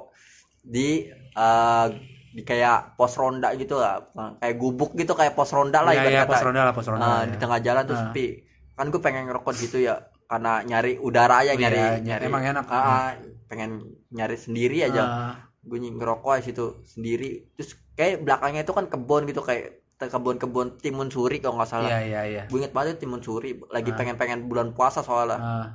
[0.60, 0.88] di
[1.32, 1.86] eh,
[2.28, 4.02] di kayak pos ronda gitu lah.
[4.36, 6.30] Kayak gubuk gitu kayak pos ronda lah Iya, ibarat iya, kata.
[6.30, 7.30] pos ronda lah, pos ronda, Ah, iya.
[7.30, 8.02] di tengah jalan tuh Ah.
[8.04, 8.26] sepi.
[8.74, 9.94] Kan gue pengen ngerokok gitu ya
[10.28, 12.66] karena nyari udara aja Oh, nyari iya, nyari emang enak.
[12.68, 13.08] Ah, ah,
[13.46, 13.70] pengen
[14.10, 15.02] nyari sendiri aja.
[15.02, 17.30] Ah, gue ngerokok di situ sendiri.
[17.54, 21.90] Terus kayak belakangnya itu kan kebun gitu kayak kebun-kebun timun suri kalau nggak salah.
[21.90, 22.42] Iya iya iya.
[22.46, 23.58] Gue inget banget timun suri.
[23.68, 25.38] Lagi pengen-pengen bulan puasa soalnya.
[25.38, 25.66] Ah,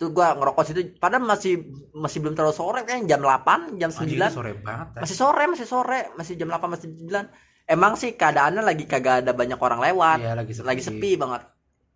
[0.00, 1.60] tuh gue ngerokok situ padahal masih
[1.92, 5.00] masih belum terlalu sore kan jam 8 jam anjing, 9 itu sore banget Tay.
[5.04, 9.36] masih sore masih sore masih jam 8 masih 9 emang sih keadaannya lagi kagak ada
[9.36, 10.64] banyak orang lewat Iya, lagi sepi.
[10.64, 11.42] lagi sepi banget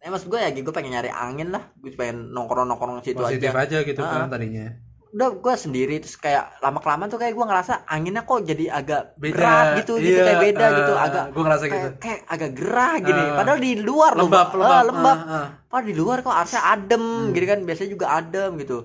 [0.05, 3.80] eh gue ya gue pengen nyari angin lah gue pengen nongkrong nongkrong situ positif aja
[3.80, 4.28] aja, gitu Ah.
[4.28, 4.68] kan tadinya
[5.14, 9.14] udah gue sendiri terus kayak lama kelamaan tuh kayak gue ngerasa anginnya kok jadi agak
[9.14, 9.36] beda.
[9.36, 11.72] berat gitu gitu Iya, kayak beda ah, gitu agak gue ngerasa gitu.
[11.72, 13.22] kayak, kayak agak gerah gini.
[13.22, 13.34] Ah.
[13.36, 14.66] padahal di luar loh, lembab lembab.
[14.68, 15.16] Ah, lembab.
[15.16, 15.46] Ah, ah.
[15.64, 17.30] padahal di luar kok harusnya adem Hmm.
[17.30, 18.76] gitu kan biasanya juga adem gitu.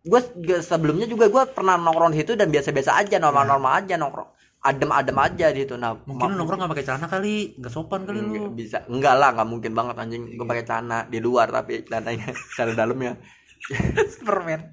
[0.00, 0.20] Gue
[0.60, 4.28] sebelumnya juga gue pernah nongkrong di situ dan biasa-biasa aja normal-normal aja nongkrong.
[4.60, 7.56] Adem-adem aja di situ nah mungkin lu nongkrong gak pakai celana kali?
[7.56, 8.52] Nggak sopan kali lu.
[8.52, 8.84] Bisa.
[8.86, 10.22] Enggak lah nggak mungkin banget anjing.
[10.30, 10.50] Gue Iya.
[10.50, 13.12] pakai celana di luar tapi celananya celana dalamnya
[14.12, 14.72] Superman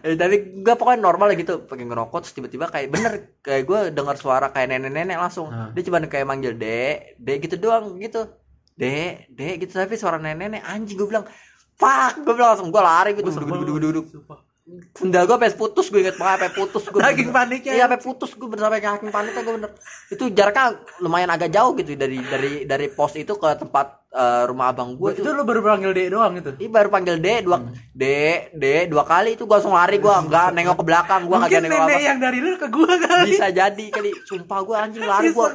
[0.00, 4.14] eh, tapi gue pokoknya normal gitu pakai ngerokok terus tiba-tiba kayak bener kayak gue dengar
[4.14, 5.70] suara kayak nenek-nenek langsung Ah.
[5.70, 8.30] dia cuma kayak manggil dek dek gitu doang gitu
[8.74, 11.26] dek dek gitu tapi suara nenek-nenek anjing gue bilang
[11.74, 13.82] fuck gue bilang langsung gue lari gitu Gua duduk sebel duduk lu.
[13.82, 14.38] duduk Sumpah.
[14.94, 17.72] sendal gue sampai putus gue inget banget sampai putus gue Saking paniknya.
[17.72, 19.70] iya sampai putus gue bener sampai saking paniknya gue bener
[20.08, 20.64] itu jaraknya
[20.98, 25.10] lumayan agak jauh gitu dari dari dari pos itu ke tempat eh, rumah abang gue
[25.14, 26.50] itu lu baru panggil D doang itu?
[26.58, 27.76] Ih baru panggil D dua Hmm.
[27.92, 28.04] D
[28.50, 30.24] D dua kali itu gua langsung lari gua.
[30.24, 33.30] Nggak nengok ke belakang mungkin kagak nengok nenek apa yang dari lu ke gua kali.
[33.30, 34.10] Bisa jadi kali.
[34.24, 35.50] Sumpah gua anjing lari wah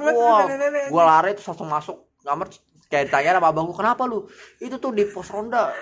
[0.46, 1.98] nenek-nenek, gua lari terus langsung masuk.
[2.22, 2.48] Kamar
[2.88, 4.30] kayak ditanya sama abang gua kenapa lu?
[4.58, 5.74] Itu tuh di pos ronda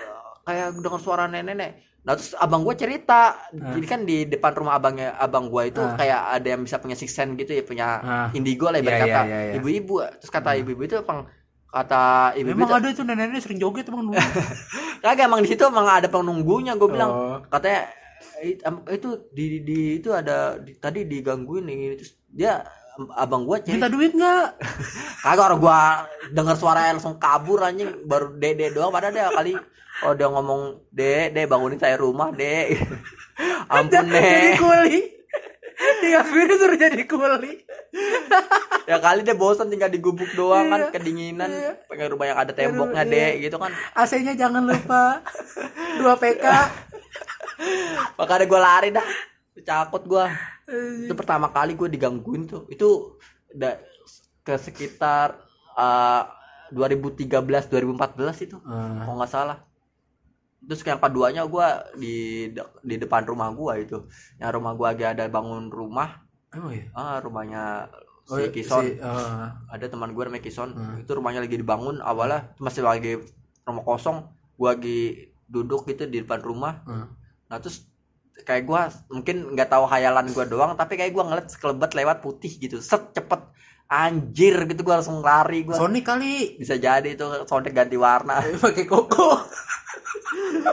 [0.42, 3.36] kayak dengar suara nenek-nenek nah terus abang gua cerita.
[3.54, 5.94] Jadi kan di depan rumah abangnya abang gua itu Ah.
[5.94, 8.28] kayak ada yang bisa punya six sense gitu ya punya Ah.
[8.32, 9.52] indigo lah Iya, ibarat iya, kata iya, iya.
[9.54, 9.94] ibu-ibu.
[10.18, 11.30] Terus kata ibu-ibu itu emang
[11.72, 14.20] kata ibu-ibu memang ada itu nenek-nenek sering joget emang dulu.
[15.02, 17.10] Kagak emang di situ emang ada penunggunya gue bilang.
[17.10, 17.36] Oh.
[17.48, 17.88] Katanya
[18.44, 22.60] "It- em- itu di, di itu ada di- tadi digangguin nih terus dia
[23.16, 24.46] abang gua minta cerita duit nggak?
[25.24, 25.80] Kagak orang gua
[26.28, 28.04] dengar suara langsung kabur anjing.
[28.04, 29.56] Baru dede doang padahal dia kali
[30.04, 30.62] oh dia ngomong
[30.92, 32.74] de de bangunin saya rumah de
[33.72, 35.00] ampun jadi deh kuli
[36.00, 37.52] digangguin suruh jadi kuli.
[38.84, 40.90] Ya kali dia bosan tinggal di gubuk doang kan Iya.
[40.90, 41.48] kedinginan.
[41.48, 41.72] Iya.
[41.86, 43.42] pengen rumah yang ada temboknya Aduh, de iya.
[43.42, 43.70] gitu kan.
[43.94, 45.22] AC-nya jangan lupa.
[45.98, 46.44] 2 PK
[48.16, 49.06] makanya gua lari dah.
[49.62, 50.26] Cakut gua.
[51.04, 52.64] Itu pertama kali gue digangguin tuh.
[52.66, 53.20] Itu
[53.52, 53.76] da,
[54.42, 55.36] ke sekitar
[55.76, 56.22] uh,
[56.72, 57.28] 2013
[57.68, 57.68] 2014
[58.42, 59.04] itu Ah.
[59.04, 59.58] kalau nggak salah
[60.62, 61.66] terus yang keduanya gue
[61.98, 62.14] di
[62.82, 63.98] di depan rumah gue itu.
[64.38, 66.22] Yang rumah gue lagi ada bangun rumah.
[66.54, 66.86] Oh iya?
[66.94, 67.88] Ah rumahnya
[68.30, 68.86] Oh, si Kison.
[68.86, 69.50] si- ah.
[69.66, 70.70] ada teman gue namanya Kison.
[70.72, 71.02] Hmm.
[71.02, 72.54] itu rumahnya lagi dibangun awalnya.
[72.62, 73.18] Masih lagi
[73.66, 74.30] rumah kosong.
[74.54, 74.98] Gue lagi
[75.50, 76.86] duduk gitu di depan rumah.
[76.86, 77.10] Hmm.
[77.50, 77.84] nah terus
[78.48, 82.48] kayak gua mungkin nggak tahu hayalan gua doang tapi kayak gua ngeliat sekelebat lewat putih
[82.56, 82.80] gitu.
[82.80, 83.51] Set cepet
[83.92, 85.76] anjir gitu gua langsung lari gua.
[85.76, 86.56] Sonic kali.
[86.56, 88.40] Bisa jadi itu Sonic ganti warna.
[88.64, 89.44] Pakai koko.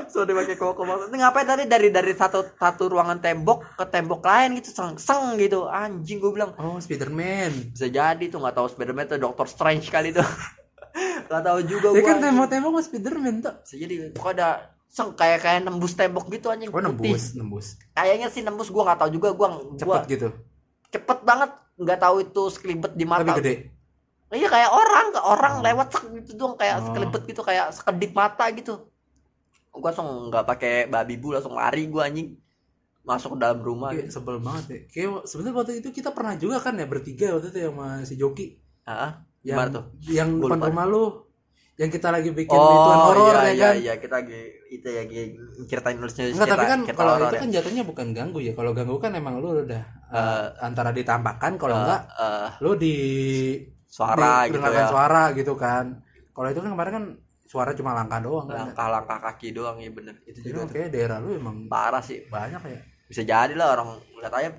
[0.07, 0.87] Sonic pakai koko.
[0.87, 1.63] Maksudnya ngapain tadi?
[1.67, 5.67] Dari dari satu satu ruangan tembok ke tembok lain gitu seng seng gitu.
[5.67, 6.51] Anjing gua bilang.
[6.55, 7.75] Oh Spiderman.
[7.75, 10.23] Bisa jadi tuh nggak tahu Spiderman tuh Doctor Strange kali tuh.
[11.29, 12.01] Nggak tahu juga gua.
[12.01, 14.49] kan tembok-tembok mas Spiderman tuh bisa jadi pokoknya ada
[14.89, 16.73] seng kayak kayak nembus tembok gitu anjing.
[16.73, 16.89] Oh putih.
[16.89, 17.67] nembus nembus.
[17.93, 20.29] Kayaknya sih nembus gua nggak tahu juga gua gua cepet gitu
[20.89, 23.53] cepet banget nggak tahu itu sekelibet di mata tapi gede
[24.29, 25.63] iya kayak orang orang Oh.
[25.63, 26.83] lewat sek gitu dong kayak Oh.
[26.85, 28.73] sekelibet gitu kayak sekedip mata gitu
[29.69, 32.35] gua langsung nggak pakai babi bu langsung lari gua anjing
[32.99, 34.13] masuk ke dalam rumah Kayak gitu.
[34.13, 37.59] sebel banget ya kayak sebenarnya waktu itu kita pernah juga kan ya bertiga waktu itu
[37.59, 38.47] yang sama si Joki
[38.83, 39.85] Ah, yang tuh?
[40.03, 41.03] yang depan rumah lu
[41.79, 45.03] yang kita lagi bikin ituan horor iya, ya iya, kan iya kita lagi itu ya
[45.71, 47.39] ceritain nulisnya Enggak, tapi kan kalau itu ya.
[47.39, 48.51] kan jatuhnya bukan ganggu ya.
[48.51, 52.71] Kalau ganggu kan emang lu udah uh, Eh, antara ditampakkan kalau Eh, enggak eh, lu
[52.75, 52.95] di
[53.87, 55.85] suara di- gitu ya suara gitu kan.
[56.35, 57.05] Kalau itu kan kemarin kan
[57.49, 61.33] suara cuma langkah doang kan langkah-langkah kaki doang ya bener itu juga kayak daerah lu
[61.33, 64.49] emang parah sih banyak ya bisa jadi lah orang lihat aja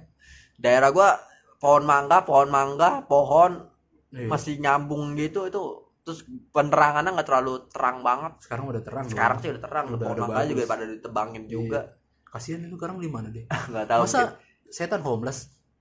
[0.58, 1.14] daerah gua
[1.62, 3.70] pohon mangga pohon mangga pohon
[4.10, 4.26] Iya.
[4.26, 5.62] masih nyambung gitu itu
[6.10, 8.32] terus penerangannya nggak terlalu terang banget.
[8.42, 9.44] Sekarang udah terang sekarang dong.
[9.46, 10.48] sih udah terang Udah- udah bagus.
[10.50, 11.80] juga pada ditebangin juga.
[12.26, 14.34] Kasihan itu sekarang di mana deh nggak tahu mungkin masa
[14.66, 15.38] setan homeless?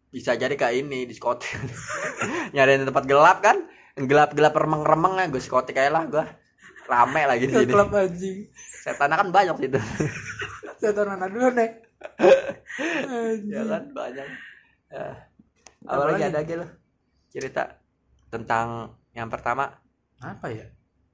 [0.09, 1.49] Bisa jadi kayak ini diskotik
[2.53, 3.57] nyariin tempat gelap kan?
[3.97, 6.25] Gelap gelap remeng remeng ya gue diskotik kayak lah gue.
[6.85, 7.69] Rame lagi di sini.
[7.69, 8.37] Klub anjing.
[8.81, 9.79] Setannya kan banyak situ
[10.81, 11.69] setan mana dulu nih
[13.45, 14.27] ya kan banyak.
[14.89, 15.07] Ya.
[15.83, 16.27] Apa apa lagi lagi?
[16.31, 16.67] ada lagi lo
[17.29, 17.63] cerita
[18.27, 18.67] tentang
[19.11, 19.69] yang pertama
[20.21, 20.67] apa ya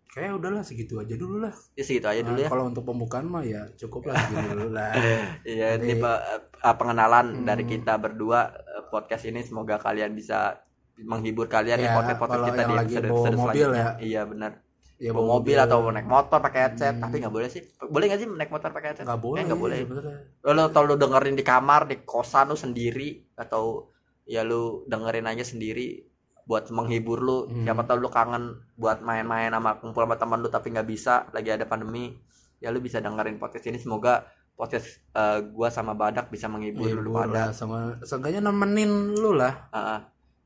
[0.08, 3.26] kayak udahlah segitu aja dulu lah ya segitu aja dulu Nah, ya kalau untuk pembukaan
[3.26, 4.92] mah ya cukup lah segitu dulu lah
[5.46, 6.24] Iya, ini pe-
[6.58, 7.44] eh, pengenalan Hmm.
[7.44, 10.56] dari kita berdua eh, podcast ini semoga kalian bisa
[10.98, 13.84] menghibur kalian di Ya, podcast podcast kalau kita di episode episode mobil selanjutnya.
[13.84, 13.92] ya.
[14.00, 14.52] Iya benar.
[14.96, 17.04] ya bawa mobil atau naik motor pakai headset, Hmm.
[17.04, 17.60] tapi nggak boleh sih.
[17.84, 19.04] Boleh nggak sih naik motor pakai headset?
[19.04, 19.78] nggak boleh Eh, nggak boleh.
[19.84, 20.18] sebenarnya.
[20.48, 23.92] Lo atau lu dengerin di kamar di kosan lu sendiri atau
[24.24, 26.00] ya lu dengerin aja sendiri
[26.46, 27.38] buat menghibur lu.
[27.46, 27.66] Hmm.
[27.66, 31.50] Siapa tahu lu kangen buat main-main sama kumpul sama teman lu tapi nggak bisa lagi
[31.50, 32.14] ada pandemi.
[32.58, 34.24] Ya lu bisa dengerin podcast ini semoga
[34.56, 37.34] podcast eh, gua sama Badak bisa menghibur lu Hibur pada.
[37.34, 40.00] lah sama seenggaknya nemenin lu lah Ah, ah.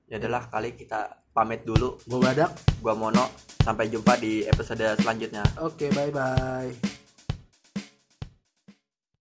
[0.10, 2.50] ya adalah kali kita pamit dulu gua badak
[2.82, 3.30] gua Mono
[3.62, 6.99] sampai jumpa di episode selanjutnya oke bye bye